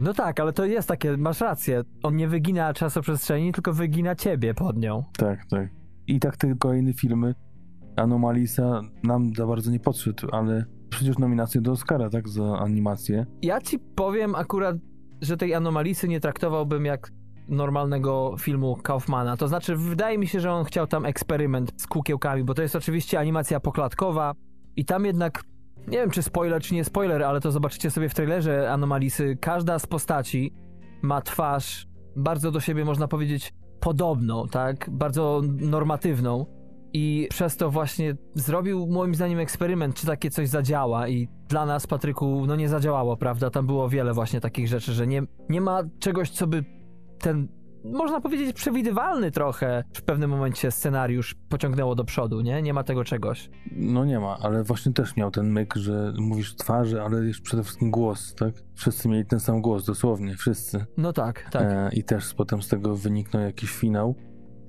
[0.00, 1.82] No tak, ale to jest takie, masz rację.
[2.02, 5.04] On nie wygina czasoprzestrzeni, tylko wygina ciebie pod nią.
[5.18, 5.68] Tak, tak.
[6.06, 7.34] I tak te kolejne filmy
[7.96, 12.28] Anomalisa nam za bardzo nie podszedł, ale przecież nominacje do Oscara, tak?
[12.28, 13.26] Za animację.
[13.42, 14.76] Ja ci powiem akurat,
[15.20, 17.10] że tej anomalisy nie traktowałbym jak
[17.48, 19.36] normalnego filmu Kaufmana.
[19.36, 22.76] To znaczy, wydaje mi się, że on chciał tam eksperyment z kukiełkami, bo to jest
[22.76, 24.34] oczywiście animacja poklatkowa
[24.76, 25.42] i tam jednak,
[25.88, 29.38] nie wiem czy spoiler, czy nie spoiler, ale to zobaczycie sobie w trailerze Anomalisy.
[29.40, 30.52] Każda z postaci
[31.02, 34.90] ma twarz bardzo do siebie, można powiedzieć, podobną, tak?
[34.90, 36.46] Bardzo normatywną.
[36.92, 41.86] I przez to właśnie zrobił moim zdaniem eksperyment, czy takie coś zadziała i dla nas,
[41.86, 43.50] Patryku, no nie zadziałało, prawda?
[43.50, 46.64] Tam było wiele właśnie takich rzeczy, że nie, nie ma czegoś, co by
[47.18, 47.48] ten,
[47.92, 52.62] można powiedzieć, przewidywalny trochę w pewnym momencie scenariusz pociągnęło do przodu, nie?
[52.62, 53.50] Nie ma tego czegoś.
[53.72, 57.62] No nie ma, ale właśnie też miał ten myk, że mówisz twarzy, ale jest przede
[57.62, 58.54] wszystkim głos, tak?
[58.74, 60.86] Wszyscy mieli ten sam głos, dosłownie, wszyscy.
[60.96, 61.62] No tak, tak.
[61.62, 64.14] E, I też potem z tego wyniknął jakiś finał.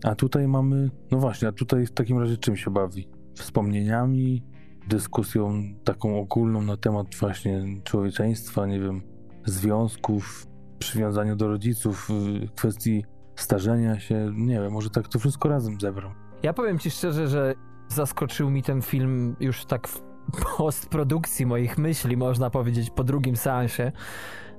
[0.03, 3.09] A tutaj mamy, no właśnie, a tutaj w takim razie czym się bawi?
[3.35, 4.43] Wspomnieniami,
[4.87, 9.01] dyskusją taką ogólną na temat właśnie człowieczeństwa, nie wiem,
[9.45, 10.46] związków,
[10.79, 12.09] przywiązania do rodziców,
[12.43, 16.11] y, kwestii starzenia się, nie wiem, może tak to wszystko razem zebrał.
[16.43, 17.55] Ja powiem ci szczerze, że
[17.87, 20.01] zaskoczył mi ten film już tak w
[20.57, 23.91] postprodukcji moich myśli, można powiedzieć, po drugim seansie.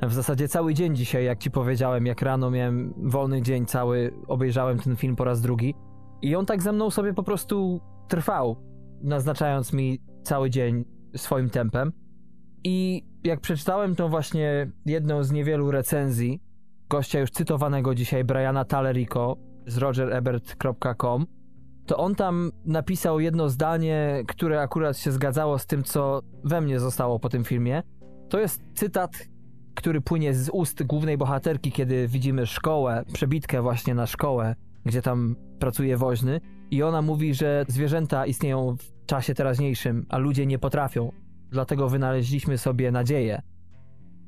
[0.03, 4.79] W zasadzie cały dzień dzisiaj, jak ci powiedziałem, jak rano miałem wolny dzień cały, obejrzałem
[4.79, 5.75] ten film po raz drugi.
[6.23, 8.57] I on tak ze mną sobie po prostu trwał,
[9.03, 10.85] naznaczając mi cały dzień
[11.17, 11.93] swoim tempem.
[12.65, 16.41] I jak przeczytałem tą właśnie jedną z niewielu recenzji
[16.89, 21.27] gościa już cytowanego dzisiaj, Briana Talerico z rogerebert.com,
[21.87, 26.81] to on tam napisał jedno zdanie, które akurat się zgadzało z tym, co we mnie
[26.81, 27.83] zostało po tym filmie.
[28.29, 29.29] To jest cytat,
[29.75, 34.55] który płynie z ust głównej bohaterki, kiedy widzimy szkołę, przebitkę właśnie na szkołę,
[34.85, 36.41] gdzie tam pracuje woźny.
[36.71, 41.13] I ona mówi, że zwierzęta istnieją w czasie teraźniejszym, a ludzie nie potrafią.
[41.51, 43.43] Dlatego wynaleźliśmy sobie nadzieję.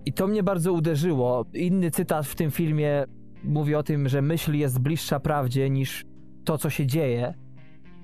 [0.07, 1.45] I to mnie bardzo uderzyło.
[1.55, 3.05] Inny cytat w tym filmie
[3.45, 6.05] mówi o tym, że myśl jest bliższa prawdzie niż
[6.45, 7.35] to, co się dzieje.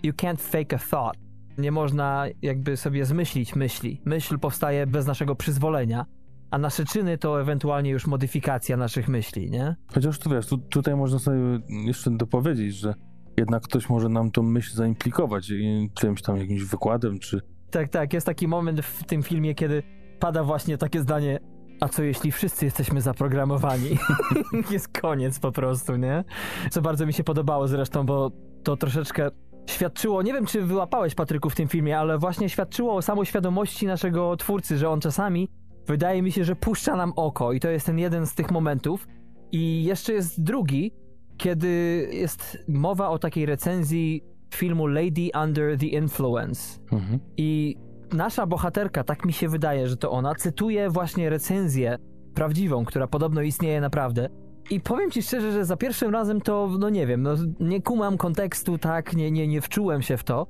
[0.02, 1.20] You can't fake a thought.
[1.59, 4.00] Nie można jakby sobie zmyślić myśli.
[4.05, 6.07] Myśl powstaje bez naszego przyzwolenia,
[6.50, 9.76] a nasze czyny to ewentualnie już modyfikacja naszych myśli, nie?
[9.94, 11.38] Chociaż tu wiesz, tu, tutaj można sobie
[11.87, 12.94] jeszcze dopowiedzieć, że
[13.37, 15.52] jednak ktoś może nam tą myśl zaimplikować
[15.94, 18.12] czymś tam, jakimś wykładem, czy Tak, tak.
[18.12, 19.83] Jest taki moment w tym filmie, kiedy
[20.18, 21.40] pada właśnie takie zdanie.
[21.81, 23.90] A co jeśli wszyscy jesteśmy zaprogramowani?
[24.70, 26.24] jest koniec po prostu, nie?
[26.70, 28.31] Co bardzo mi się podobało zresztą, bo
[28.62, 29.31] to troszeczkę
[29.70, 34.37] świadczyło, nie wiem czy wyłapałeś Patryku w tym filmie, ale właśnie świadczyło o samoświadomości naszego
[34.37, 35.48] twórcy, że on czasami
[35.87, 39.09] wydaje mi się, że puszcza nam oko i to jest ten jeden z tych momentów.
[39.52, 40.92] I jeszcze jest drugi,
[41.37, 41.68] kiedy
[42.12, 46.80] jest mowa o takiej recenzji filmu Lady Under the Influence.
[46.92, 47.18] Mhm.
[47.37, 47.76] I
[48.12, 51.98] nasza bohaterka, tak mi się wydaje, że to ona, cytuje właśnie recenzję
[52.35, 54.28] prawdziwą, która podobno istnieje naprawdę.
[54.70, 58.16] I powiem ci szczerze, że za pierwszym razem to, no nie wiem, no nie kumam
[58.16, 60.46] kontekstu, tak, nie, nie, nie wczułem się w to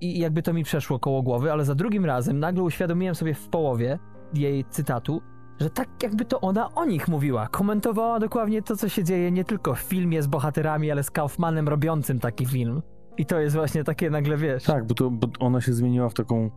[0.00, 3.48] i jakby to mi przeszło koło głowy, ale za drugim razem nagle uświadomiłem sobie w
[3.48, 3.98] połowie
[4.34, 5.22] jej cytatu,
[5.60, 7.48] że tak jakby to ona o nich mówiła.
[7.48, 11.68] Komentowała dokładnie to, co się dzieje nie tylko w filmie z bohaterami, ale z Kaufmanem
[11.68, 12.82] robiącym taki film.
[13.18, 14.64] I to jest właśnie takie nagle, wiesz...
[14.64, 16.50] Tak, bo, to, bo ona się zmieniła w taką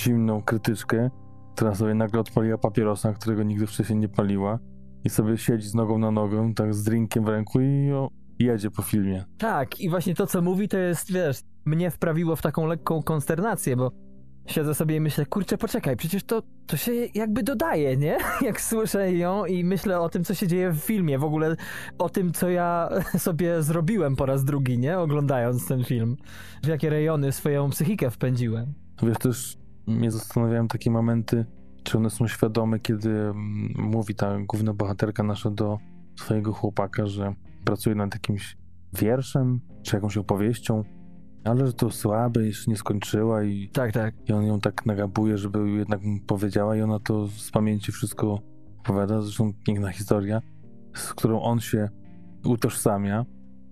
[0.00, 1.10] zimną krytyczkę,
[1.54, 4.58] która sobie nagle odpaliła papierosa, którego nigdy wcześniej nie paliła
[5.04, 8.70] i sobie siedzi z nogą na nogę, tak z drinkiem w ręku i o, jedzie
[8.70, 9.24] po filmie.
[9.38, 13.76] Tak, i właśnie to, co mówi, to jest, wiesz, mnie wprawiło w taką lekką konsternację,
[13.76, 13.90] bo
[14.46, 18.18] siedzę sobie i myślę, kurczę, poczekaj, przecież to, to się jakby dodaje, nie?
[18.42, 21.56] Jak słyszę ją i myślę o tym, co się dzieje w filmie, w ogóle
[21.98, 24.98] o tym, co ja sobie zrobiłem po raz drugi, nie?
[24.98, 26.16] Oglądając ten film.
[26.62, 28.74] W jakie rejony swoją psychikę wpędziłem.
[29.02, 31.46] Wiesz, też mnie zastanawiałem takie momenty,
[31.82, 35.78] czy one są świadome, kiedy mm, mówi ta główna bohaterka nasza do
[36.16, 38.56] swojego chłopaka, że pracuje nad jakimś
[38.92, 40.84] wierszem, czy jakąś opowieścią,
[41.44, 44.14] ale że to słabe, jeszcze nie skończyła i, Tak, tak.
[44.28, 48.38] i on ją tak nagabuje, żeby jednak mu powiedziała i ona to z pamięci wszystko
[48.80, 49.22] opowiada.
[49.22, 50.42] Zresztą piękna historia,
[50.94, 51.88] z którą on się
[52.44, 53.24] utożsamia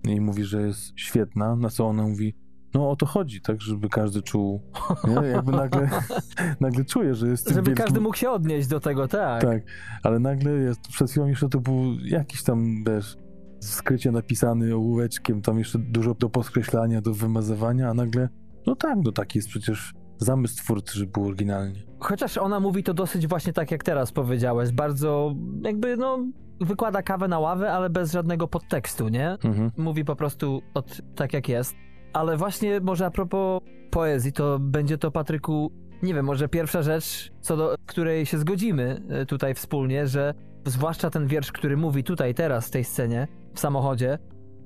[0.03, 2.35] i mówi, że jest świetna, na co ona mówi,
[2.73, 4.61] no o to chodzi, tak, żeby każdy czuł,
[5.07, 5.27] nie?
[5.27, 5.89] jakby nagle,
[6.59, 7.75] nagle czuje, że jest Żeby wielkim...
[7.85, 9.41] każdy mógł się odnieść do tego, tak.
[9.41, 9.61] Tak,
[10.03, 13.17] ale nagle jest, przed chwilą jeszcze to był jakiś tam, wiesz,
[13.61, 18.29] skrycie napisany ołóweczkiem, tam jeszcze dużo do podkreślania, do wymazywania, a nagle,
[18.67, 21.83] no tak, no taki jest przecież zamysł twórcy, żeby był oryginalnie.
[21.99, 26.19] Chociaż ona mówi to dosyć właśnie tak, jak teraz powiedziałeś, bardzo jakby, no,
[26.61, 29.29] wykłada kawę na ławę, ale bez żadnego podtekstu, nie?
[29.29, 29.71] Mhm.
[29.77, 31.75] mówi po prostu od, tak jak jest.
[32.13, 35.71] Ale właśnie może a propos poezji, to będzie to, Patryku,
[36.03, 40.33] nie wiem, może pierwsza rzecz, co do której się zgodzimy e, tutaj wspólnie, że
[40.65, 44.17] zwłaszcza ten wiersz, który mówi tutaj, teraz, w tej scenie, w samochodzie,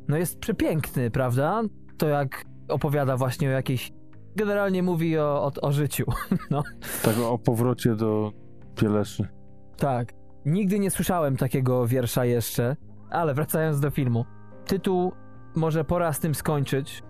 [0.08, 1.62] no jest przepiękny, prawda?
[1.98, 3.92] To jak opowiada właśnie o jakiejś...
[4.36, 6.06] Generalnie mówi o, o, o życiu,
[6.52, 6.64] no.
[7.04, 8.32] Tak o powrocie do
[8.76, 9.28] Pieleszy.
[9.78, 10.14] Tak.
[10.46, 12.76] Nigdy nie słyszałem takiego wiersza jeszcze,
[13.10, 14.26] ale wracając do filmu.
[14.66, 15.12] Tytuł
[15.56, 17.04] może pora z tym skończyć.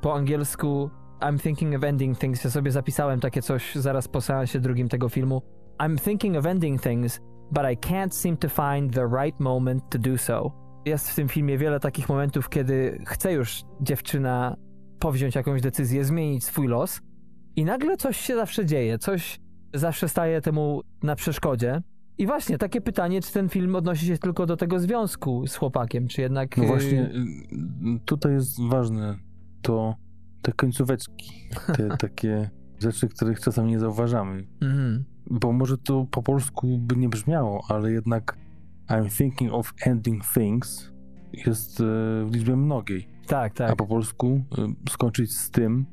[0.00, 2.44] Po angielsku I'm thinking of ending things.
[2.44, 5.42] Ja sobie zapisałem takie coś zaraz po seansie drugim tego filmu.
[5.78, 7.20] I'm thinking of ending things,
[7.52, 10.52] but I can't seem to find the right moment to do so.
[10.84, 14.56] Jest w tym filmie wiele takich momentów, kiedy chce już dziewczyna
[14.98, 17.00] powziąć jakąś decyzję, zmienić swój los
[17.56, 19.40] i nagle coś się zawsze dzieje, coś
[19.74, 21.82] zawsze staje temu na przeszkodzie.
[22.18, 26.08] I właśnie takie pytanie, czy ten film odnosi się tylko do tego związku z chłopakiem,
[26.08, 26.56] czy jednak.
[26.56, 29.16] No właśnie, y, tutaj jest ważne
[29.62, 29.94] to
[30.42, 34.46] te końcóweczki, te takie rzeczy, których czasami nie zauważamy.
[34.60, 35.04] Mhm.
[35.32, 38.36] Bo może to po polsku by nie brzmiało, ale jednak
[38.88, 40.92] I'm thinking of ending things
[41.32, 41.84] jest e,
[42.24, 43.08] w liczbie mnogiej.
[43.26, 43.76] Tak, A tak.
[43.76, 44.44] po polsku
[44.86, 45.86] y, skończyć z tym,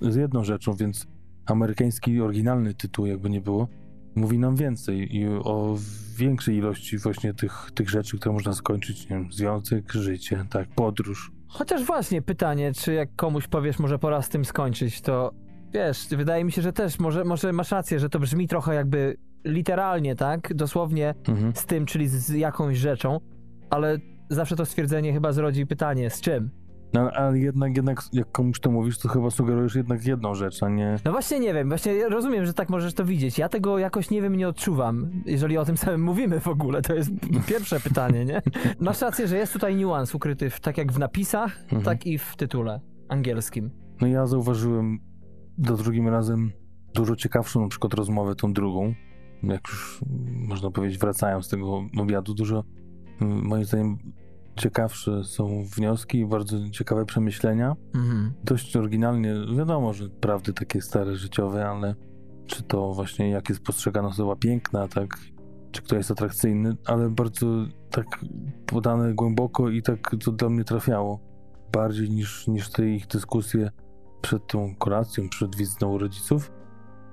[0.00, 1.06] z jedną rzeczą, więc
[1.46, 3.68] amerykański oryginalny tytuł, jakby nie było,
[4.14, 5.76] mówi nam więcej i o
[6.16, 11.32] większej ilości właśnie tych, tych rzeczy, które można skończyć, nie wiem, związek, życie, tak, podróż.
[11.48, 15.32] Chociaż właśnie pytanie, czy jak komuś powiesz, może pora z tym skończyć, to
[15.74, 19.16] wiesz, wydaje mi się, że też może, może masz rację, że to brzmi trochę jakby
[19.44, 20.54] literalnie, tak?
[20.54, 21.52] Dosłownie Mhm.
[21.56, 23.20] z tym, czyli z jakąś rzeczą,
[23.70, 23.98] ale
[24.30, 26.50] zawsze to stwierdzenie chyba zrodzi pytanie, z czym?
[26.92, 30.68] No, ale jednak, jednak jak komuś to mówisz, to chyba sugerujesz jednak jedną rzecz, a
[30.68, 30.96] nie...
[31.04, 33.38] No właśnie nie wiem, właśnie rozumiem, że tak możesz to widzieć.
[33.38, 36.82] Ja tego jakoś nie wiem, nie odczuwam, jeżeli o tym samym mówimy w ogóle.
[36.82, 37.10] To jest
[37.46, 38.42] pierwsze pytanie, nie?
[38.80, 41.82] Masz rację, że jest tutaj niuans ukryty, w, tak jak w napisach, Mhm.
[41.82, 43.70] tak i w tytule angielskim.
[44.00, 44.98] No ja zauważyłem
[45.58, 46.52] do drugim razem
[46.94, 48.94] dużo ciekawszą na przykład rozmowę tą drugą,
[49.42, 52.64] jak już mm, można powiedzieć wracając z tego obiadu, dużo
[53.20, 53.98] mm, moim zdaniem
[54.56, 57.76] ciekawsze są wnioski i bardzo ciekawe przemyślenia.
[57.94, 58.32] Mhm.
[58.44, 61.94] Dość oryginalnie, wiadomo, że prawdy takie stare, życiowe, ale
[62.46, 65.18] czy to właśnie jak jest postrzegana osoba piękna, tak,
[65.72, 67.46] czy kto jest atrakcyjny, ale bardzo
[67.90, 68.06] tak
[68.66, 71.20] podane głęboko i tak to do mnie trafiało.
[71.72, 73.70] Bardziej niż, niż te ich dyskusje
[74.20, 76.52] przed tą kolacją, przed wizytą rodziców.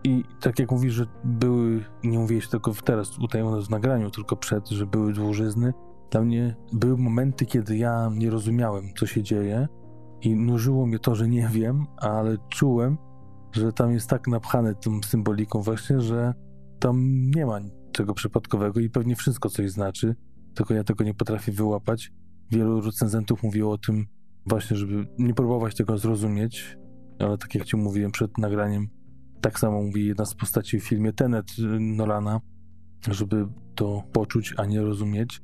[0.03, 4.11] I tak jak mówisz, że były, nie mówiłeś tylko teraz tutaj u nas w nagraniu,
[4.11, 5.73] tylko przed, że były dłużyzny.
[6.11, 9.67] Dla mnie były momenty, kiedy ja nie rozumiałem, co się dzieje
[10.21, 12.97] i nużyło mnie to, że nie wiem, ale czułem,
[13.51, 16.33] że tam jest tak napchane tą symboliką właśnie, że
[16.79, 20.15] tam nie ma niczego przypadkowego i pewnie wszystko coś znaczy,
[20.55, 22.11] tylko ja tego nie potrafię wyłapać.
[22.51, 24.05] Wielu recenzentów mówiło o tym
[24.45, 26.77] właśnie, żeby nie próbować tego zrozumieć,
[27.19, 28.87] ale tak jak ci mówiłem przed nagraniem,
[29.41, 32.41] tak samo mówi jedna z postaci w filmie Tenet y, Nolana,
[33.11, 35.41] żeby to poczuć, a nie rozumieć,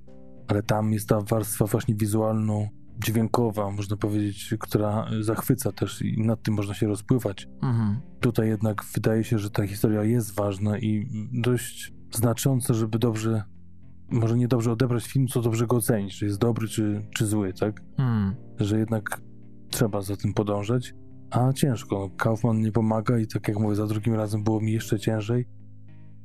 [0.47, 2.67] ale tam jest ta warstwa właśnie wizualno
[3.05, 7.47] dźwiękowa, można powiedzieć, która zachwyca też i nad tym można się rozpływać.
[7.61, 8.01] Mhm.
[8.19, 13.43] Tutaj jednak wydaje się, że ta historia jest ważna i dość znacząca, żeby dobrze,
[14.11, 17.53] może nie dobrze odebrać film, co dobrze go ocenić, czy jest dobry, czy, czy zły,
[17.53, 17.81] tak?
[17.97, 18.35] Hmm.
[18.59, 19.21] Że jednak
[19.69, 20.93] trzeba za tym podążać,
[21.31, 22.09] a ciężko.
[22.17, 25.47] Kaufman nie pomaga i tak jak mówię, za drugim razem było mi jeszcze ciężej.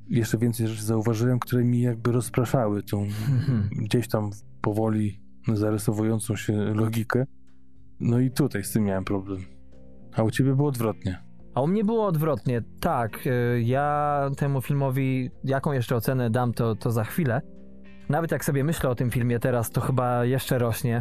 [0.09, 3.69] Jeszcze więcej rzeczy zauważyłem, które mi jakby rozpraszały tą Mhm.
[3.73, 5.21] gdzieś tam powoli
[5.55, 7.27] zarysowującą się logikę.
[8.01, 9.41] No i tutaj z tym miałem problem.
[10.17, 11.19] A u ciebie było odwrotnie.
[11.55, 12.63] A u mnie było odwrotnie.
[12.81, 17.41] Tak, y, ja temu filmowi, jaką jeszcze ocenę dam, to, to za chwilę.
[18.09, 21.01] Nawet jak sobie myślę o tym filmie teraz, to chyba jeszcze rośnie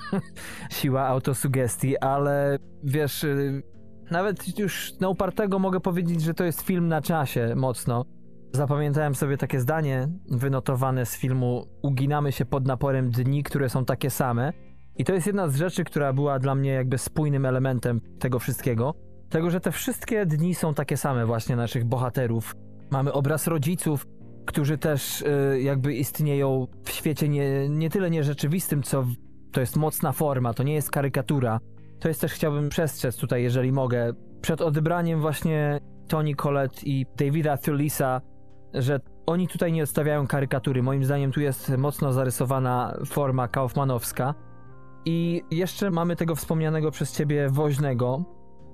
[0.70, 3.62] siła autosugestii, ale wiesz, y,
[4.10, 8.04] nawet już na upartego mogę powiedzieć, że to jest film na czasie mocno.
[8.52, 14.10] Zapamiętałem sobie takie zdanie wynotowane z filmu Uginamy się pod naporem dni, które są takie
[14.10, 14.52] same.
[14.96, 18.94] I to jest jedna z rzeczy, która była dla mnie jakby spójnym elementem tego wszystkiego.
[19.30, 22.54] Tego, że te wszystkie dni są takie same właśnie naszych bohaterów.
[22.90, 24.06] Mamy obraz rodziców,
[24.48, 29.04] którzy też y, jakby istnieją w świecie nie, nie tyle nierzeczywistym, co
[29.52, 31.60] to jest mocna forma, to nie jest karykatura.
[32.00, 37.56] To jest też chciałbym przestrzec tutaj, jeżeli mogę, przed odebraniem właśnie Toni Collette i Davida
[37.56, 38.20] Thulisa,
[38.74, 40.82] że oni tutaj nie odstawiają karykatury.
[40.82, 44.34] Moim zdaniem tu jest mocno zarysowana forma kaufmanowska.
[45.04, 48.24] I jeszcze mamy tego wspomnianego przez ciebie woźnego.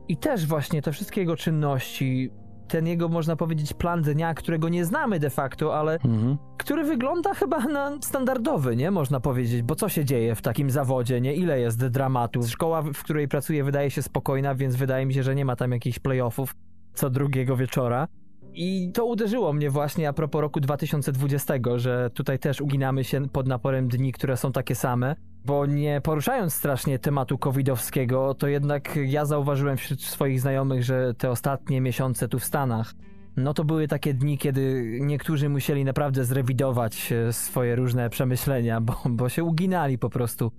[0.08, 2.30] I też właśnie te wszystkie jego czynności,
[2.68, 6.37] ten jego, można powiedzieć, plan dnia, którego nie znamy de facto, ale Mhm.
[6.59, 8.90] który wygląda chyba na standardowy, nie?
[8.90, 11.35] Można powiedzieć, bo co się dzieje w takim zawodzie, nie?
[11.35, 12.42] Ile jest dramatu?
[12.42, 15.72] Szkoła, w której pracuję, wydaje się spokojna, więc wydaje mi się, że nie ma tam
[15.72, 16.55] jakichś playoffów
[16.94, 18.09] co drugiego wieczora.
[18.54, 23.48] I to uderzyło mnie właśnie a propos roku 2020, że tutaj też uginamy się pod
[23.48, 29.24] naporem dni, które są takie same, bo nie poruszając strasznie tematu covidowskiego, to jednak ja
[29.24, 32.94] zauważyłem wśród swoich znajomych, że te ostatnie miesiące tu w Stanach,
[33.36, 38.96] no to były takie dni, kiedy niektórzy musieli naprawdę zrewidować e, swoje różne przemyślenia, bo,
[39.10, 40.52] bo się uginali po prostu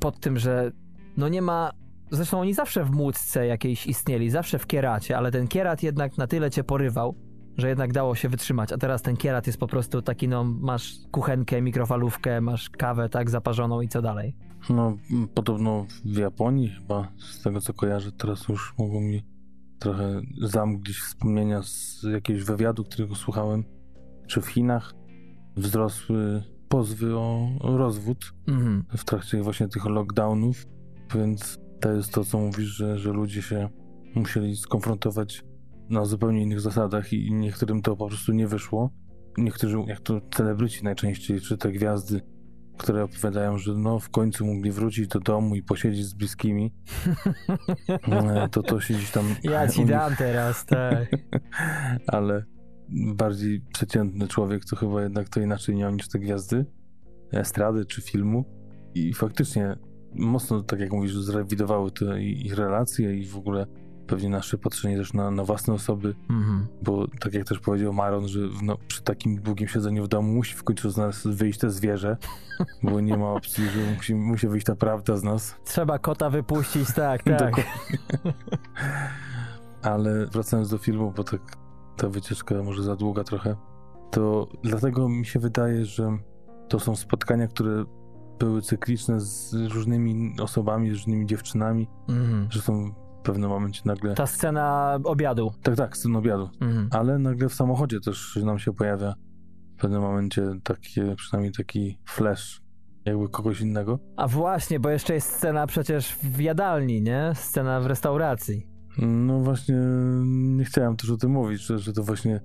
[0.00, 0.72] pod tym, że
[1.16, 1.70] no nie ma.
[2.10, 6.26] Zresztą oni zawsze w młódce jakiejś istnieli, zawsze w kieracie, ale ten kierat jednak na
[6.26, 7.14] tyle cię porywał,
[7.56, 8.72] że jednak dało się wytrzymać.
[8.72, 13.30] A teraz ten kierat jest po prostu taki, no masz kuchenkę, mikrofalówkę, masz kawę tak
[13.30, 14.36] zaparzoną i co dalej.
[14.70, 14.96] No,
[15.34, 19.24] podobno w Japonii chyba, z tego co kojarzę, teraz już mogą mi
[19.78, 23.64] trochę zamknąć wspomnienia z jakiegoś wywiadu, którego słuchałem,
[24.26, 24.94] czy w Chinach
[25.56, 28.84] wzrosły pozwy o, o rozwód Mhm.
[28.96, 30.66] w trakcie właśnie tych lockdownów,
[31.14, 33.68] więc to jest to, co mówisz, że, że ludzie się
[34.14, 35.44] musieli skonfrontować
[35.90, 38.90] na zupełnie innych zasadach i niektórym to po prostu nie wyszło.
[39.38, 42.20] Niektórzy, jak to celebryci najczęściej, czy te gwiazdy,
[42.78, 46.74] które opowiadają, że no w końcu mogli wrócić do domu i posiedzieć z bliskimi,
[48.12, 49.24] e, to to się gdzieś tam...
[49.42, 51.10] Ja ci dam teraz, tak.
[52.06, 52.44] ale
[53.14, 56.66] bardziej przeciętny człowiek to chyba jednak to inaczej miał niż te gwiazdy
[57.32, 58.44] estrady czy filmu
[58.94, 59.76] i faktycznie
[60.14, 63.66] mocno, tak jak mówisz, zrewidowały te ich relacje i w ogóle
[64.12, 66.66] pewnie nasze patrzenie też na, na własne osoby, Mhm.
[66.82, 70.54] bo tak jak też powiedział Maron, że no, przy takim długim siedzeniu w domu musi
[70.54, 72.16] w końcu z nas wyjść te zwierzę,
[72.82, 75.56] bo nie ma opcji, że musi, musi wyjść ta prawda z nas.
[75.64, 77.54] Trzeba kota wypuścić, tak, tak.
[79.82, 81.40] Ale wracając do filmu, bo tak
[81.96, 83.56] ta wycieczka może za długa trochę,
[84.10, 86.18] to dlatego mi się wydaje, że
[86.68, 87.84] to są spotkania, które
[88.38, 92.46] były cykliczne z różnymi osobami, z różnymi dziewczynami, Mhm.
[92.50, 94.14] że są w pewnym momencie nagle...
[94.14, 95.52] Ta scena obiadu.
[95.62, 96.48] Tak, tak, scen obiadu.
[96.60, 96.88] Mhm.
[96.90, 99.14] Ale nagle w samochodzie też nam się pojawia
[99.76, 102.62] w pewnym momencie takie, przynajmniej taki flash
[103.04, 103.98] jakby kogoś innego.
[104.16, 107.32] A właśnie, bo jeszcze jest scena przecież w jadalni, nie?
[107.34, 108.66] Scena w restauracji.
[108.98, 109.76] No właśnie,
[110.32, 112.40] nie chciałem też o tym mówić, że, że to właśnie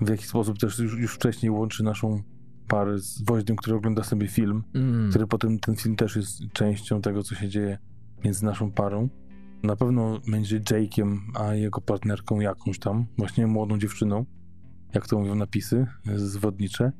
[0.00, 2.22] w jakiś sposób też już, już wcześniej łączy naszą
[2.68, 5.10] parę z woźnym, który ogląda sobie film, Mm.
[5.10, 7.78] który potem ten film też jest częścią tego, co się dzieje
[8.24, 9.08] między naszą parą.
[9.62, 14.24] Na pewno będzie Jake'iem, a jego partnerką jakąś tam, właśnie młodą dziewczyną,
[14.94, 15.86] jak to mówią napisy
[16.16, 16.92] zwodnicze,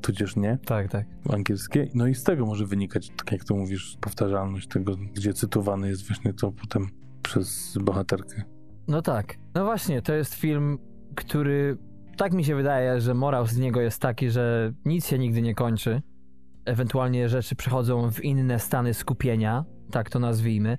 [0.00, 1.06] tudzież nie, Tak, tak.
[1.30, 1.88] angielskie.
[1.94, 6.06] No i z tego może wynikać, tak jak to mówisz, powtarzalność tego, gdzie cytowane jest
[6.08, 6.88] właśnie to potem
[7.22, 8.42] przez bohaterkę.
[8.88, 9.38] No tak.
[9.54, 10.78] No właśnie, to jest film,
[11.14, 11.78] który
[12.16, 15.54] tak mi się wydaje, że morał z niego jest taki, że nic się nigdy nie
[15.54, 16.02] kończy.
[16.64, 20.78] Ewentualnie rzeczy przechodzą w inne stany skupienia, tak to nazwijmy.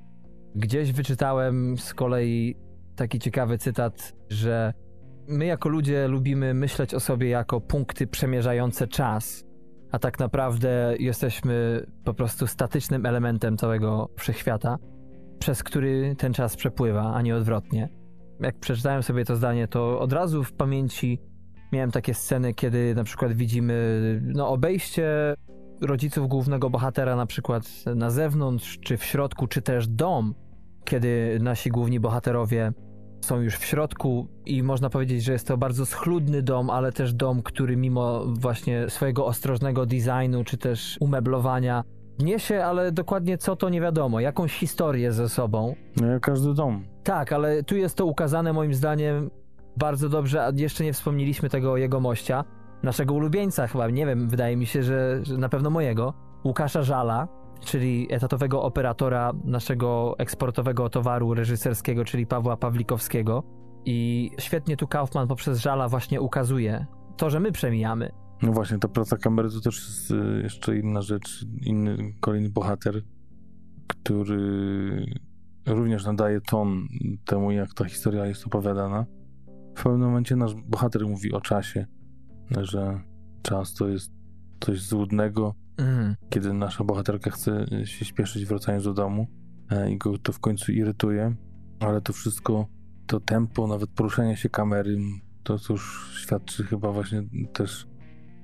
[0.57, 2.55] Gdzieś wyczytałem z kolei
[2.95, 4.73] taki ciekawy cytat, że
[5.27, 9.43] my jako ludzie lubimy myśleć o sobie jako punkty przemierzające czas,
[9.91, 14.77] a tak naprawdę jesteśmy po prostu statycznym elementem całego wszechświata,
[15.39, 17.89] przez który ten czas przepływa, a nie odwrotnie.
[18.39, 21.19] Jak przeczytałem sobie to zdanie, to od razu w pamięci
[21.71, 25.35] miałem takie sceny, kiedy na przykład widzimy no, obejście
[25.81, 27.63] rodziców głównego bohatera na przykład
[27.95, 30.33] na zewnątrz, czy w środku, czy też dom,
[30.87, 32.71] kiedy nasi główni bohaterowie
[33.25, 37.13] są już w środku i można powiedzieć, że jest to bardzo schludny dom, ale też
[37.13, 41.83] dom, który mimo właśnie swojego ostrożnego designu czy też umeblowania
[42.19, 45.75] niesie, ale dokładnie co to nie wiadomo, jakąś historię ze sobą.
[46.01, 46.85] No jak każdy dom.
[47.03, 49.29] Tak, ale tu jest to ukazane moim zdaniem
[49.77, 52.43] bardzo dobrze, a jeszcze nie wspomnieliśmy tego jego mościa,
[52.83, 56.13] naszego ulubieńca chyba, nie wiem, wydaje mi się, że, że na pewno mojego,
[56.43, 57.27] Łukasza Żala,
[57.59, 63.43] czyli etatowego operatora naszego eksportowego towaru reżyserskiego, czyli Pawła Pawlikowskiego.
[63.85, 66.85] I świetnie tu Kaufman poprzez Żala właśnie ukazuje
[67.17, 68.11] to, że my przemijamy.
[68.41, 73.01] No właśnie, ta praca kamery to też jest y, jeszcze inna rzecz, inny, kolejny bohater,
[73.87, 75.05] który
[75.65, 76.87] również nadaje ton
[77.25, 79.05] temu, jak ta historia jest opowiadana.
[79.75, 81.85] W pewnym momencie nasz bohater mówi o czasie,
[82.61, 82.99] że
[83.41, 84.11] czas to jest
[84.59, 86.15] coś złudnego, Mhm.
[86.29, 89.27] kiedy nasza bohaterka chce się śpieszyć wracając do domu
[89.69, 91.35] e, i go to w końcu irytuje,
[91.79, 92.67] ale to wszystko,
[93.07, 94.97] to tempo, nawet poruszania się kamery,
[95.43, 97.23] to już świadczy chyba właśnie
[97.53, 97.87] też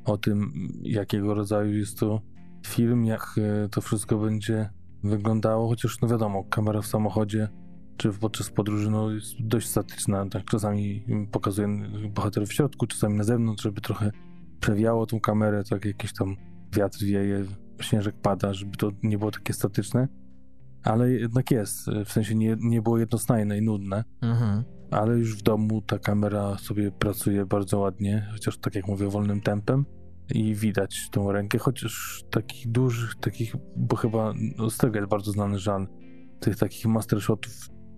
[0.06, 0.52] o tym,
[0.84, 2.22] jakiego rodzaju jest to
[2.68, 4.70] film, jak e, to wszystko będzie
[5.04, 7.48] wyglądało, chociaż no wiadomo, kamera w samochodzie
[7.98, 11.68] czy podczas podróży no, jest dość statyczna, tak czasami pokazuje
[12.10, 14.12] bohaterów w środku, czasami na zewnątrz, żeby trochę
[14.60, 16.36] przewiało tą kamerę, tak jakieś tam
[16.76, 17.46] wiatr wieje,
[17.82, 20.08] śnieżek pada, żeby to nie było takie statyczne,
[20.84, 24.64] ale jednak jest, w sensie nie, nie było jednostajne i nudne, Mhm.
[24.92, 29.42] ale już w domu ta kamera sobie pracuje bardzo ładnie, chociaż tak jak mówię, wolnym
[29.42, 29.86] tempem
[30.34, 35.32] i widać tą rękę, chociaż takich dużych, takich, bo chyba no, z tego jest bardzo
[35.32, 35.88] znany żal,
[36.40, 37.54] tych takich master shotów,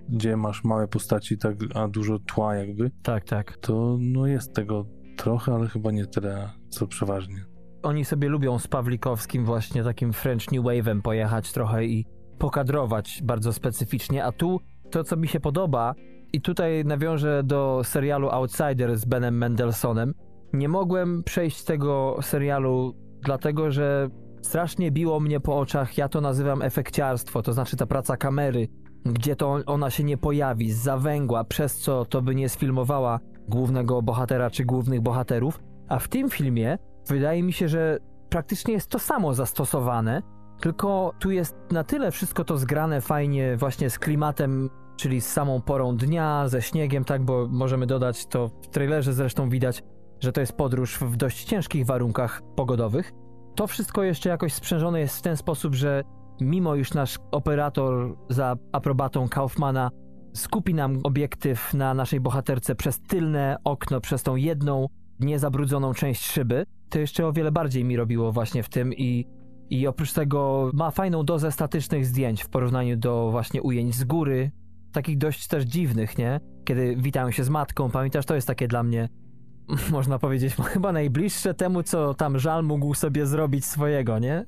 [0.09, 3.57] gdzie masz małe postaci, tak, a dużo tła jakby, Tak, tak.
[3.57, 4.85] to no jest tego
[5.17, 7.45] trochę, ale chyba nie tyle, co przeważnie.
[7.85, 12.05] Oni sobie lubią z Pawlikowskim właśnie takim French New Wave'em pojechać trochę i
[12.37, 14.59] pokadrować bardzo specyficznie, a tu
[14.91, 15.95] to, co mi się podoba
[16.33, 20.13] i tutaj nawiążę do serialu Outsider z Benem Mendelsohnem,
[20.53, 24.09] nie mogłem przejść tego serialu dlatego, że
[24.41, 28.67] strasznie biło mnie po oczach, ja to nazywam efekciarstwo, to znaczy ta praca kamery,
[29.05, 34.49] gdzie to ona się nie pojawi, zawęgła, przez co to by nie sfilmowała głównego bohatera
[34.49, 35.59] czy głównych bohaterów,
[35.89, 36.77] a w tym filmie
[37.07, 37.97] wydaje mi się, że
[38.29, 40.21] praktycznie jest to samo zastosowane,
[40.59, 45.61] tylko tu jest na tyle wszystko to zgrane fajnie właśnie z klimatem, czyli z samą
[45.61, 49.83] porą dnia, ze śniegiem, tak, bo możemy dodać to w trailerze zresztą widać,
[50.19, 53.11] że to jest podróż w dość ciężkich warunkach pogodowych.
[53.55, 56.03] To wszystko jeszcze jakoś sprzężone jest w ten sposób, że
[56.41, 59.89] mimo już nasz operator za aprobatą Kaufmana
[60.33, 64.87] skupi nam obiektyw na naszej bohaterce przez tylne okno, przez tą jedną
[65.19, 69.27] niezabrudzoną część szyby, to jeszcze o wiele bardziej mi robiło właśnie w tym i,
[69.69, 74.51] i oprócz tego ma fajną dozę statycznych zdjęć w porównaniu do właśnie ujęć z góry,
[74.91, 76.39] takich dość też dziwnych, nie?
[76.65, 79.09] Kiedy witają się z matką, pamiętasz, to jest takie dla mnie,
[79.91, 84.45] można powiedzieć, chyba najbliższe temu, co tam żal mógł sobie zrobić swojego, nie?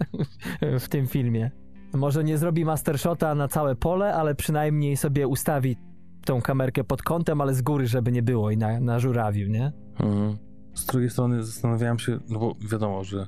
[0.79, 1.51] w tym filmie.
[1.93, 5.77] Może nie zrobi mastershota na całe pole, ale przynajmniej sobie ustawi
[6.25, 9.71] tą kamerkę pod kątem, ale z góry, żeby nie było i na, na żurawiu, nie?
[9.99, 10.46] Mhm.
[10.77, 13.27] Z drugiej strony zastanawiałem się, no bo wiadomo, że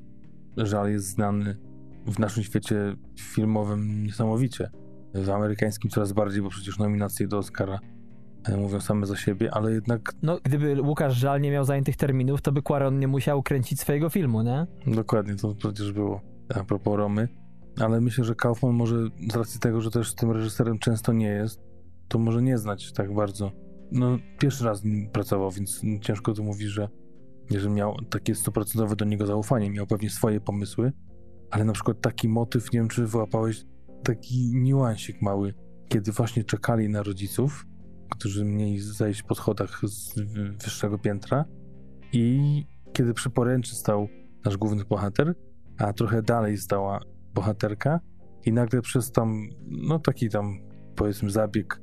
[0.57, 1.57] żal jest znany
[2.07, 4.69] w naszym świecie filmowym niesamowicie.
[5.13, 7.79] W amerykańskim coraz bardziej, bo przecież nominacje do Oscara
[8.45, 12.41] e, mówią same za siebie, ale jednak No, gdyby Łukasz Żal nie miał zajętych terminów,
[12.41, 14.67] to by Quaron nie musiał kręcić swojego filmu, nie?
[14.87, 16.21] dokładnie to przecież było
[16.55, 17.27] a propos Romy.
[17.81, 18.95] Ale myślę, że Kaufman może
[19.31, 21.61] z racji tego, że też tym reżyserem często nie jest,
[22.07, 23.51] to może nie znać tak bardzo.
[23.91, 26.89] No, pierwszy raz pracował, więc ciężko tu mówić, że
[27.51, 30.91] że miał takie stuprocentowe do niego zaufanie, miał pewnie swoje pomysły,
[31.51, 33.65] ale na przykład taki motyw, nie wiem czy wyłapałeś,
[34.03, 35.53] taki niuansik mały,
[35.87, 37.65] kiedy właśnie czekali na rodziców,
[38.09, 40.19] którzy mieli zejść po schodach z
[40.63, 41.45] wyższego piętra
[42.13, 44.07] i kiedy przy poręczy stał
[44.45, 45.35] nasz główny bohater,
[45.77, 46.99] a trochę dalej stała
[47.33, 47.99] bohaterka
[48.45, 50.59] i nagle przez tam, no taki tam
[50.95, 51.81] powiedzmy zabieg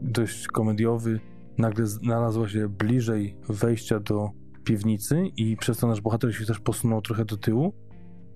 [0.00, 1.20] dość komediowy,
[1.58, 4.30] nagle znalazła się bliżej wejścia do
[4.66, 7.72] piwnicy i przez to nasz bohater się też posunął trochę do tyłu,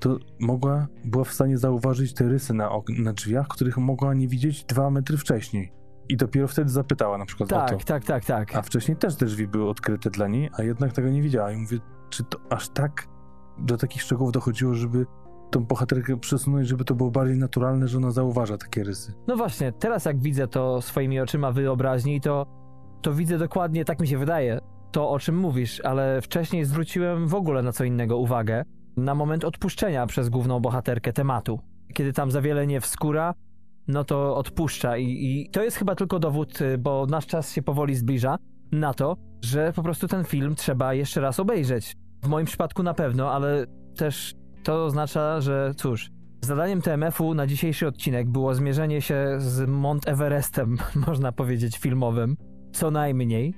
[0.01, 4.64] to mogła, była w stanie zauważyć te rysy na, na drzwiach, których mogła nie widzieć
[4.64, 5.72] dwa metry wcześniej.
[6.09, 7.66] I dopiero wtedy zapytała na przykład o to.
[7.66, 8.57] Tak, tak, tak, tak.
[8.57, 11.53] A wcześniej też te drzwi były odkryte dla niej, a jednak tego nie widziała.
[11.53, 11.78] I mówię,
[12.11, 13.09] czy to aż tak
[13.59, 15.07] do takich szczegółów dochodziło, żeby
[15.51, 19.14] tą bohaterkę przesunąć, żeby to było bardziej naturalne, że ona zauważa takie rysy.
[19.26, 22.47] No właśnie, teraz jak widzę to swoimi oczyma wyobraźni, to,
[23.03, 24.61] to widzę dokładnie, tak mi się wydaje,
[24.93, 28.64] to o czym mówisz, ale wcześniej zwróciłem w ogóle na co innego uwagę.
[28.97, 31.61] Na moment odpuszczenia przez główną bohaterkę tematu.
[31.95, 33.34] Kiedy tam za wiele nie wskóra,
[33.88, 37.62] no to odpuszcza I, i to jest chyba tylko dowód, y, bo nasz czas się
[37.62, 38.36] powoli zbliża,
[38.72, 41.97] na to, że po prostu ten film trzeba jeszcze raz obejrzeć.
[42.22, 43.66] W moim przypadku na pewno, ale
[43.97, 46.11] też to oznacza, że cóż,
[46.41, 50.76] zadaniem TMF-u na dzisiejszy odcinek było zmierzenie się z Mont Everestem,
[51.07, 52.36] można powiedzieć, filmowym,
[52.72, 53.55] co najmniej,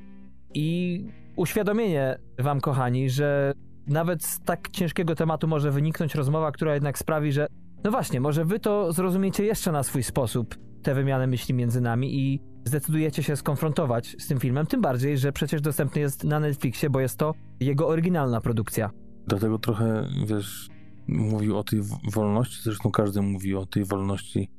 [0.54, 1.00] i
[1.36, 3.52] uświadomienie wam, kochani, że
[3.86, 7.46] nawet z tak ciężkiego tematu może wyniknąć rozmowa, która jednak sprawi, że
[7.84, 12.18] no właśnie, może wy to zrozumiecie jeszcze na swój sposób, te wymiany myśli między nami
[12.18, 16.90] i zdecydujecie się skonfrontować z tym filmem, tym bardziej, że przecież dostępny jest na Netflixie,
[16.90, 18.90] bo jest to jego oryginalna produkcja.
[19.26, 20.68] Dlatego trochę, wiesz,
[21.08, 21.80] mówił o tej
[22.12, 24.50] wolności, zresztą każdy mówi o tej wolności,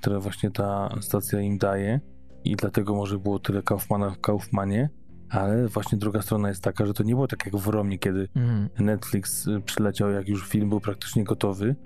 [0.00, 2.00] które właśnie ta stacja im daje.
[2.44, 4.88] I dlatego może było tyle Kaufmana w Kaufmanie,
[5.30, 8.28] ale właśnie druga strona jest taka, że to nie było tak jak w Romie, kiedy
[8.36, 8.68] Mhm.
[8.78, 11.76] Netflix y, przyleciał, jak już film był praktycznie gotowy,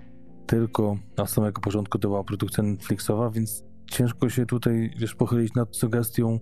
[0.45, 5.75] tylko na samego początku to była produkcja Netflixowa, więc ciężko się tutaj, wiesz, pochylić nad
[5.75, 6.39] sugestią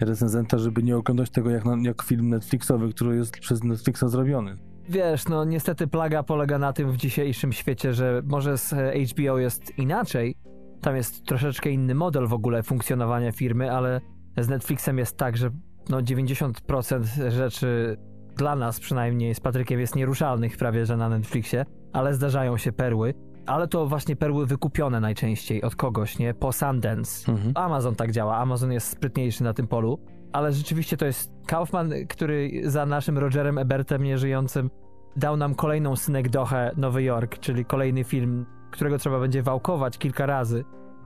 [0.00, 4.56] recenzenta, żeby nie oglądać tego jak, jak film Netflixowy, który jest przez Netflixa zrobiony.
[4.88, 8.74] Wiesz, no niestety plaga polega na tym w dzisiejszym świecie, że może z
[9.10, 10.36] HBO jest inaczej.
[10.80, 14.00] Tam jest troszeczkę inny model w ogóle funkcjonowania firmy, ale
[14.38, 15.50] z Netflixem jest tak, że
[15.88, 17.96] no 90% rzeczy
[18.36, 23.14] dla nas przynajmniej z Patrykiem jest nieruszalnych prawie, że na Netflixie, ale zdarzają się perły.
[23.46, 26.34] Ale to właśnie perły wykupione najczęściej od kogoś, nie?
[26.34, 27.32] Po Sundance.
[27.32, 27.52] Mhm.
[27.54, 28.36] Amazon tak działa.
[28.36, 29.98] Amazon jest sprytniejszy na tym polu.
[30.32, 34.70] Ale rzeczywiście to jest Kaufman, który za naszym Rogerem Ebertem nieżyjącym
[35.16, 40.64] dał nam kolejną synekdochę Nowy Jork, czyli kolejny film, którego trzeba będzie wałkować kilka razy,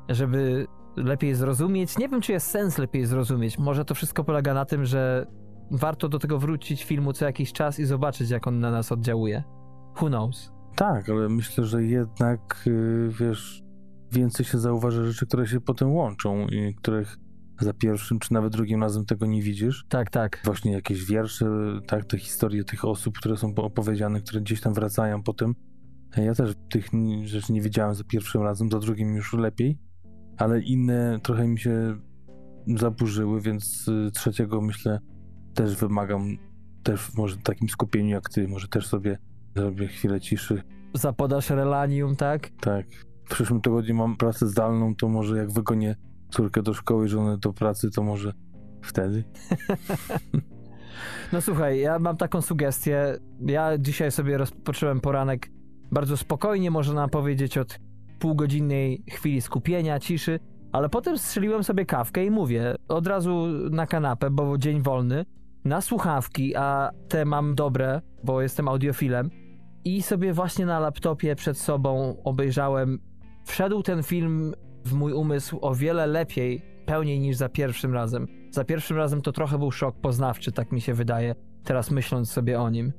[0.08, 0.66] żeby
[0.96, 1.98] lepiej zrozumieć.
[1.98, 3.58] Nie wiem, czy jest sens lepiej zrozumieć.
[3.58, 5.26] Może to wszystko polega na tym, że
[5.70, 9.44] warto do tego wrócić filmu co jakiś czas i zobaczyć, jak on na nas oddziałuje.
[10.00, 10.52] Who knows?
[10.76, 13.62] Tak, ale myślę, że jednak, y, wiesz,
[14.12, 17.16] więcej się zauważa rzeczy, które się potem łączą i których
[17.60, 19.84] za pierwszym czy nawet drugim razem tego nie widzisz.
[19.88, 20.40] Tak, tak.
[20.44, 21.46] Właśnie jakieś wiersze,
[21.86, 25.54] tak, te historie tych osób, które są opowiedziane, które gdzieś tam wracają potem.
[26.16, 26.88] Ja też tych
[27.24, 29.78] rzeczy nie widziałem za pierwszym razem, za drugim już lepiej,
[30.38, 31.96] ale inne trochę mi się
[32.66, 35.00] zaburzyły, więc y, trzeciego myślę
[35.54, 36.36] też wymagam
[36.82, 39.18] też może w takim skupieniu jak ty, może też sobie
[39.56, 40.62] zrobię chwilę ciszy.
[40.94, 42.50] Zapodasz relanium, tak?
[42.60, 42.86] Tak.
[43.24, 45.96] W przyszłym tygodniu mam pracę zdalną, to może jak wygonię
[46.30, 48.32] córkę do szkoły, żonę do pracy, to może
[48.82, 49.24] wtedy.
[51.32, 53.18] No słuchaj, ja mam taką sugestię.
[53.46, 55.50] Ja dzisiaj sobie rozpocząłem poranek
[55.92, 57.78] bardzo spokojnie, można powiedzieć, od
[58.18, 60.40] półgodzinnej chwili skupienia, ciszy,
[60.72, 65.24] ale potem strzeliłem sobie kawkę i mówię, od razu na kanapę, bo dzień wolny,
[65.64, 69.30] na słuchawki, a te mam dobre, bo jestem audiofilem
[69.84, 72.98] i sobie właśnie na laptopie przed sobą obejrzałem.
[73.44, 74.54] Wszedł ten film
[74.84, 78.26] w mój umysł o wiele lepiej, pełniej niż za pierwszym razem.
[78.50, 82.60] Za pierwszym razem to trochę był szok poznawczy, tak mi się wydaje, teraz myśląc sobie
[82.60, 82.92] o nim.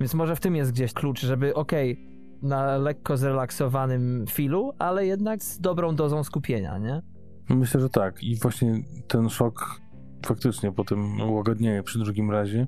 [0.00, 2.09] Więc może w tym jest gdzieś klucz, żeby okej,
[2.42, 7.02] na lekko zrelaksowanym filu, ale jednak z dobrą dozą skupienia, nie?
[7.48, 8.22] Myślę, że tak.
[8.22, 9.80] I właśnie ten szok
[10.26, 12.66] faktycznie potem łagodnieje przy drugim razie.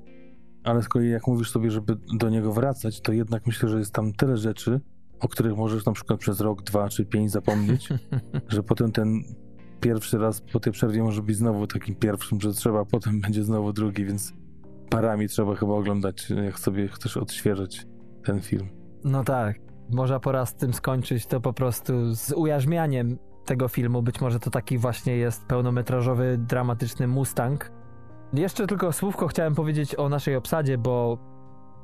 [0.63, 3.93] Ale z kolei jak mówisz sobie, żeby do niego wracać, to jednak myślę, że jest
[3.93, 4.81] tam tyle rzeczy,
[5.19, 7.89] o których możesz na przykład przez rok, dwa czy pięć zapomnieć,
[8.49, 9.23] że potem ten
[9.81, 13.73] pierwszy raz po tej przerwie może być znowu takim pierwszym, że trzeba, potem będzie znowu
[13.73, 14.33] drugi, więc
[14.89, 17.85] parami trzeba chyba oglądać, jak sobie chcesz odświeżyć
[18.23, 18.82] ten film.
[19.03, 19.55] No tak.
[19.91, 24.01] Może pora z tym skończyć to po prostu z ujarzmianiem tego filmu.
[24.01, 27.71] Być może to taki właśnie jest pełnometrażowy, dramatyczny Mustang.
[28.33, 31.17] Jeszcze tylko słówko chciałem powiedzieć o naszej obsadzie, bo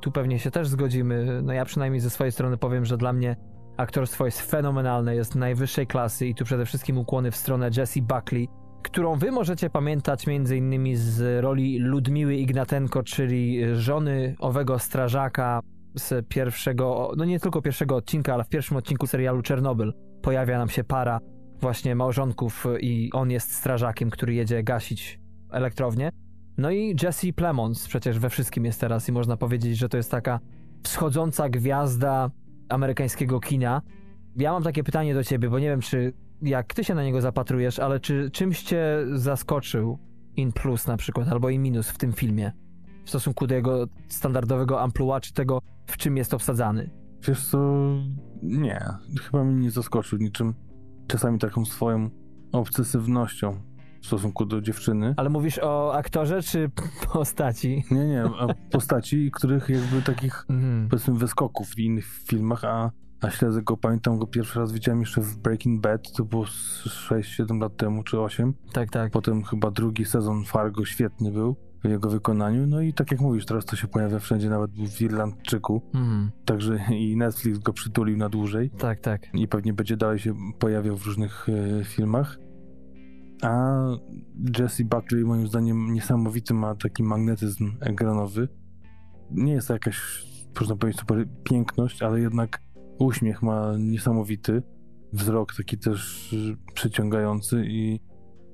[0.01, 1.41] tu pewnie się też zgodzimy.
[1.43, 3.35] No ja przynajmniej ze swojej strony powiem, że dla mnie
[3.77, 8.49] aktorstwo jest fenomenalne, jest najwyższej klasy i tu przede wszystkim ukłony w stronę Jessie Buckley,
[8.83, 10.97] którą wy możecie pamiętać m.in.
[10.97, 15.61] z roli Ludmiły Ignatenko, czyli żony owego strażaka
[15.99, 20.69] z pierwszego, no nie tylko pierwszego odcinka, ale w pierwszym odcinku serialu Czernobyl pojawia nam
[20.69, 21.19] się para
[21.59, 25.19] właśnie małżonków i on jest strażakiem, który jedzie gasić
[25.51, 26.09] elektrownię.
[26.57, 30.11] No i Jesse Plemons przecież we wszystkim jest teraz i można powiedzieć, że to jest
[30.11, 30.39] taka
[30.83, 32.31] wschodząca gwiazda
[32.69, 33.81] amerykańskiego kina.
[34.35, 37.21] Ja mam takie pytanie do ciebie, bo nie wiem, czy jak ty się na niego
[37.21, 38.83] zapatrujesz, ale czy czymś cię
[39.13, 39.99] zaskoczył
[40.35, 42.51] in plus na przykład, albo in minus w tym filmie?
[43.05, 46.89] W stosunku do jego standardowego amplua, czy tego, w czym jest obsadzany?
[47.27, 47.83] Wiesz co,
[48.43, 48.85] nie,
[49.21, 50.53] chyba mnie nie zaskoczył niczym.
[51.07, 52.09] Czasami taką swoją
[52.51, 53.61] obsesywnością
[54.01, 55.13] w stosunku do dziewczyny.
[55.17, 56.71] Ale mówisz o aktorze, czy
[57.13, 57.83] postaci?
[57.91, 58.23] Nie, nie,
[58.71, 60.87] postaci, których jakby takich Mhm.
[60.89, 65.21] powiedzmy wyskoków w innych filmach, a, a śledzę go, pamiętam go pierwszy raz widziałem jeszcze
[65.21, 68.53] w Breaking Bad, to było z 6-7 lat temu, czy 8.
[68.73, 69.11] Tak, tak.
[69.11, 72.67] Potem chyba drugi sezon Fargo świetny był w jego wykonaniu.
[72.67, 75.81] No i tak jak mówisz, teraz to się pojawia wszędzie, nawet w Irlandczyku.
[75.93, 76.31] Mhm.
[76.45, 79.27] Także i Netflix go przytulił na dłużej Tak, tak.
[79.33, 82.39] i pewnie będzie dalej się pojawiał w różnych e, filmach.
[83.41, 83.75] A
[84.59, 88.47] Jesse Buckley moim zdaniem niesamowity ma taki magnetyzm ekranowy.
[89.31, 90.25] Nie jest to jakaś,
[90.59, 92.61] można powiedzieć, super piękność, ale jednak
[92.99, 94.63] uśmiech ma niesamowity.
[95.13, 96.35] Wzrok taki też
[96.73, 97.99] przyciągający i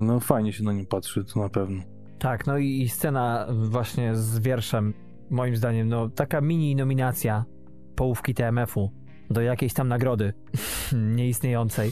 [0.01, 1.94] no fajnie się na nim patrzy, to na pewno.
[2.25, 4.93] Tak, no i, scena właśnie z wierszem,
[5.29, 7.45] moim zdaniem, no taka mini nominacja
[7.95, 8.91] połówki TMF-u
[9.29, 10.33] do jakiejś tam nagrody
[11.17, 11.91] nieistniejącej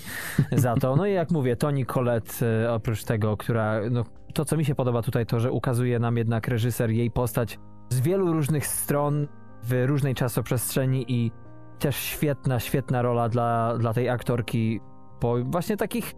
[0.52, 0.96] za to.
[0.96, 4.04] No i jak mówię, Toni Collette, e, oprócz tego, która, no
[4.34, 7.60] to co mi się podoba tutaj, to że ukazuje nam jednak reżyser jej postać
[7.90, 9.28] z wielu różnych stron,
[9.64, 11.32] w różnej czasoprzestrzeni i
[11.80, 14.80] też świetna, świetna rola dla, dla tej aktorki
[15.20, 16.14] po właśnie takich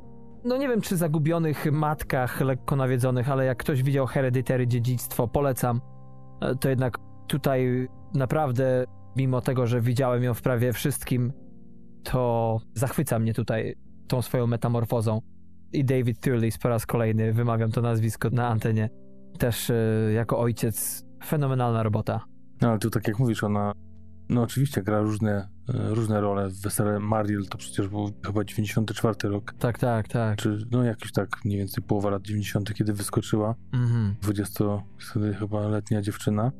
[0.45, 5.81] no nie wiem czy zagubionych matkach lekko nawiedzonych, ale jak ktoś widział Hereditary Dziedzictwo, polecam.
[6.41, 8.85] E, To jednak tutaj naprawdę,
[9.15, 11.33] mimo tego, że widziałem ją w prawie wszystkim,
[12.03, 13.75] to zachwyca mnie tutaj
[14.07, 15.21] tą swoją metamorfozą.
[15.73, 18.89] I David Thewlis po raz kolejny, wymawiam to nazwisko na antenie,
[19.39, 19.75] też e,
[20.13, 22.25] jako ojciec fenomenalna robota.
[22.61, 23.71] No ale tu tak jak mówisz, ona
[24.29, 26.49] no oczywiście gra różne, różne role.
[26.49, 30.37] W Wesele Mariel to przecież był chyba 94 rok, Tak, tak, tak.
[30.37, 33.55] czy no jakiś tak mniej więcej połowa lat 90., kiedy wyskoczyła.
[33.73, 34.15] Mhm.
[34.21, 34.65] 20
[35.11, 36.51] wtedy chyba letnia dziewczyna.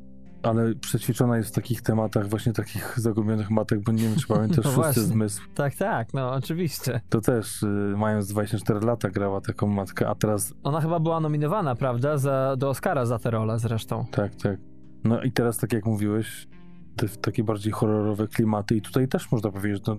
[0.44, 4.58] Ale przećwiczona jest w takich tematach, właśnie takich zagubionych matek, bo nie wiem, czy pamiętasz
[4.58, 5.04] No szósty właśnie.
[5.04, 5.42] zmysł.
[5.56, 7.02] Tak, tak, no oczywiście.
[7.10, 11.76] To też, y, mając 24 lata, grała taką matkę, a teraz Ona chyba była nominowana,
[11.76, 14.06] prawda, za, do Oscara za tę rolę zresztą.
[14.12, 14.60] Tak, tak.
[15.04, 16.48] No i teraz, tak jak mówiłeś,
[16.96, 19.98] te takie bardziej horrorowe klimaty i tutaj też można powiedzieć, że to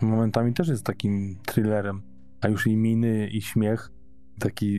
[0.00, 2.02] momentami też jest takim thrillerem,
[2.40, 3.90] a już i miny i śmiech
[4.38, 4.76] taki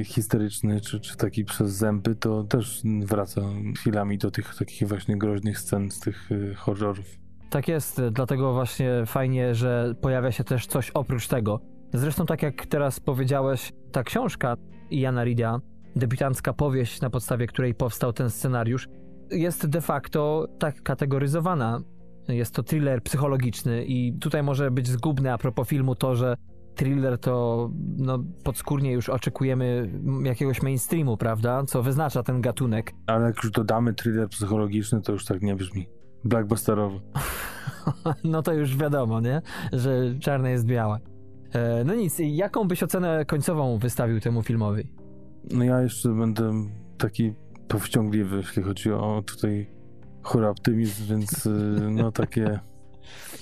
[0.00, 3.40] y, histeryczny, czy, czy taki przez zęby, to też wraca
[3.76, 7.06] chwilami do tych takich właśnie groźnych scen z tych y, horrorów.
[7.50, 11.60] Tak jest, dlatego właśnie fajnie, że pojawia się też coś oprócz tego.
[11.92, 14.56] Zresztą tak jak teraz powiedziałeś, ta książka
[14.90, 15.60] Iana Rida,
[15.96, 18.88] debiutancka powieść, na podstawie której powstał ten scenariusz,
[19.32, 21.80] jest de facto tak kategoryzowana.
[22.28, 26.36] Jest to thriller psychologiczny i tutaj może być zgubne a propos filmu to, że
[26.74, 29.90] thriller to no, podskórnie już oczekujemy
[30.22, 31.64] jakiegoś mainstreamu, prawda?
[31.64, 32.92] Co wyznacza ten gatunek.
[33.06, 35.88] Ale jak już dodamy thriller psychologiczny, to już tak nie brzmi.
[36.24, 37.00] Blackbusterowo.
[38.24, 39.42] No to już wiadomo, nie?
[39.72, 40.98] Że czarne jest białe.
[41.52, 44.92] E, No nic, jaką byś ocenę końcową wystawił temu filmowi?
[45.50, 46.52] No ja jeszcze będę
[46.98, 47.32] taki
[47.72, 49.66] powściągliwy, jeśli chodzi o tutaj
[50.22, 51.50] chory optymizm, więc y,
[51.90, 52.60] no takie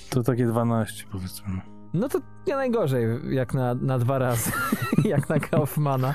[0.09, 1.61] to takie 12 powiedzmy.
[1.93, 4.51] No to nie najgorzej, jak na, na dwa razy,
[5.05, 6.13] jak na Kaufmana.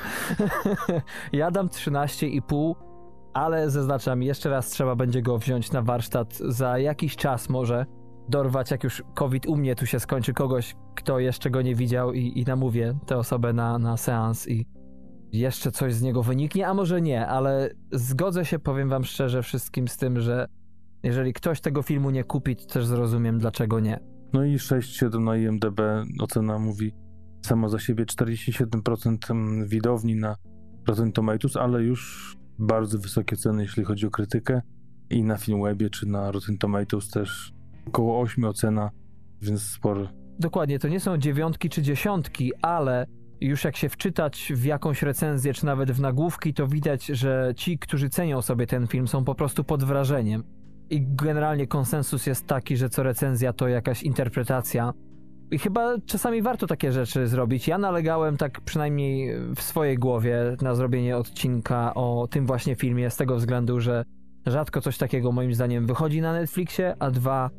[1.33, 2.75] ja dam 13,5,
[3.35, 7.87] ale zaznaczam, jeszcze raz trzeba będzie go wziąć na warsztat za jakiś czas może,
[8.29, 12.13] dorwać, jak już COVID u mnie tu się skończy, kogoś, kto jeszcze go nie widział
[12.13, 14.67] i, i namówię tę osobę na, na seans i
[15.33, 19.89] jeszcze coś z niego wyniknie, a może nie, ale zgodzę się, powiem wam szczerze, wszystkim
[19.89, 20.49] z tym, że
[21.03, 24.01] jeżeli ktoś tego filmu nie kupi, to też zrozumiem, dlaczego nie.
[24.33, 25.81] No i 6,7 na IMDB
[26.21, 26.93] ocena mówi
[27.47, 30.37] samo za siebie 47% widowni na
[30.89, 34.61] Rotten Tomatoes, ale już bardzo wysokie ceny, jeśli chodzi o krytykę
[35.11, 37.53] i na Filmwebie czy na Rotten Tomatoes też
[37.87, 38.91] około 8 ocena,
[39.43, 40.09] więc sporo.
[40.39, 43.07] Dokładnie, to nie są dziewiątki czy dziesiątki, ale
[43.41, 47.79] już jak się wczytać w jakąś recenzję, czy nawet w nagłówki, to widać, że ci,
[47.79, 50.45] którzy cenią sobie ten film, są po prostu pod wrażeniem.
[50.91, 54.93] I generalnie konsensus jest taki, że co recenzja to jakaś interpretacja.
[55.51, 57.69] I chyba czasami warto takie rzeczy zrobić.
[57.69, 63.17] Ja nalegałem tak przynajmniej w swojej głowie na zrobienie odcinka o tym właśnie filmie z
[63.17, 64.05] tego względu, że
[64.47, 67.51] rzadko coś takiego moim zdaniem wychodzi na Netflixie, a dwa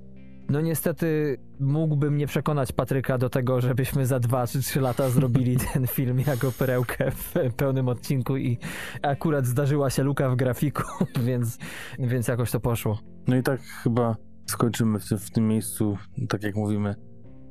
[0.50, 5.58] No niestety mógłbym nie przekonać Patryka do tego, żebyśmy za dwa czy trzy lata zrobili
[5.74, 8.58] ten film jako perełkę w pełnym odcinku i
[9.02, 10.84] akurat zdarzyła się luka w grafiku,
[11.28, 11.58] więc,
[12.00, 13.00] więc jakoś to poszło.
[13.28, 15.98] No i tak chyba skończymy w tym, w tym miejscu,
[16.30, 16.96] tak jak mówimy,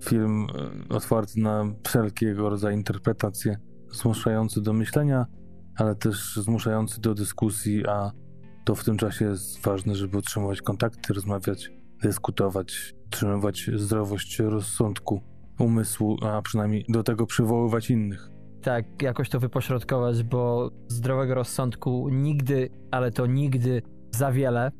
[0.04, 0.46] film
[0.90, 3.56] e, otwarty na wszelkiego rodzaju interpretacje,
[3.92, 5.26] zmuszający do myślenia,
[5.76, 8.10] ale też zmuszający do dyskusji, a
[8.64, 11.70] to w tym czasie jest ważne, żeby utrzymywać kontakty, rozmawiać,
[12.02, 15.20] dyskutować, utrzymywać zdrowość rozsądku,
[15.58, 18.30] umysłu, a przynajmniej do tego przywoływać innych.
[18.62, 24.70] Tak, jakoś to wypośrodkować, bo zdrowego rozsądku nigdy, ale to nigdy za wiele.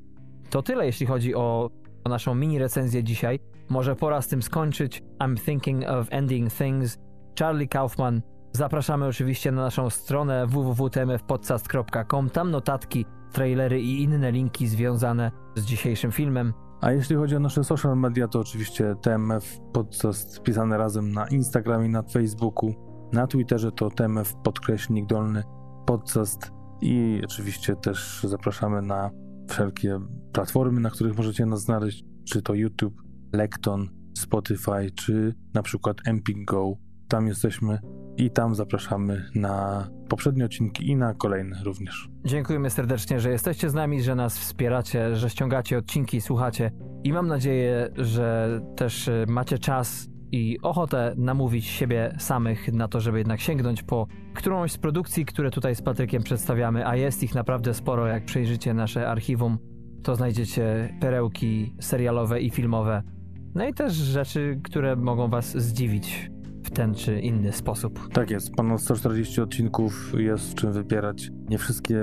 [0.50, 1.70] To tyle, jeśli chodzi o,
[2.04, 3.38] o naszą mini recenzję dzisiaj.
[3.68, 5.02] Może pora z tym skończyć.
[5.18, 6.98] I'm thinking of ending things.
[7.38, 8.22] Charlie Kaufman.
[8.52, 12.30] Zapraszamy oczywiście na naszą stronę www.tmfpodcast.com.
[12.30, 16.52] Tam notatki, trailery i inne linki związane z dzisiejszym filmem.
[16.80, 21.88] A jeśli chodzi o nasze social media, to oczywiście TMF Podcast pisane razem na Instagramie,
[21.88, 22.74] na Facebooku,
[23.12, 25.42] na Twitterze to TMF podkreśnik dolny
[25.86, 26.50] podcast
[26.80, 29.10] i oczywiście też zapraszamy na
[29.48, 30.00] wszelkie
[30.32, 33.02] platformy, na których możecie nas znaleźć, czy to YouTube,
[33.32, 36.72] Lekton, Spotify, czy na przykład Emping Go.
[37.08, 37.78] Tam jesteśmy
[38.16, 42.08] i tam zapraszamy na poprzednie odcinki i na kolejne również.
[42.24, 46.70] Dziękujemy serdecznie, że jesteście z nami, że nas wspieracie, że ściągacie odcinki, słuchacie
[47.04, 53.00] i mam nadzieję, że też y, macie czas i ochotę namówić siebie samych na to,
[53.00, 57.34] żeby jednak sięgnąć po którąś z produkcji, które tutaj z Patrykiem przedstawiamy, a jest ich
[57.34, 58.06] naprawdę sporo.
[58.06, 59.58] Jak przejrzycie nasze archiwum,
[60.02, 63.02] to znajdziecie perełki serialowe i filmowe.
[63.54, 66.30] No i też rzeczy, które mogą Was zdziwić
[66.76, 68.08] ten czy inny sposób.
[68.12, 71.30] Tak jest, ponad 140 odcinków jest w czym wybierać.
[71.48, 72.02] Nie wszystkie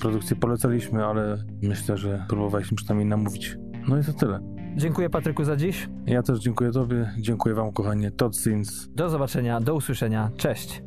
[0.00, 3.56] produkcje polecaliśmy, ale myślę, że próbowaliśmy przynajmniej namówić.
[3.88, 4.40] No i to tyle.
[4.76, 5.88] Dziękuję Patryku za dziś.
[6.06, 8.88] Ja też dziękuję Tobie, dziękuję Wam kochanie Todd Sins.
[8.94, 10.30] Do zobaczenia, do usłyszenia.
[10.36, 10.82] Cześć.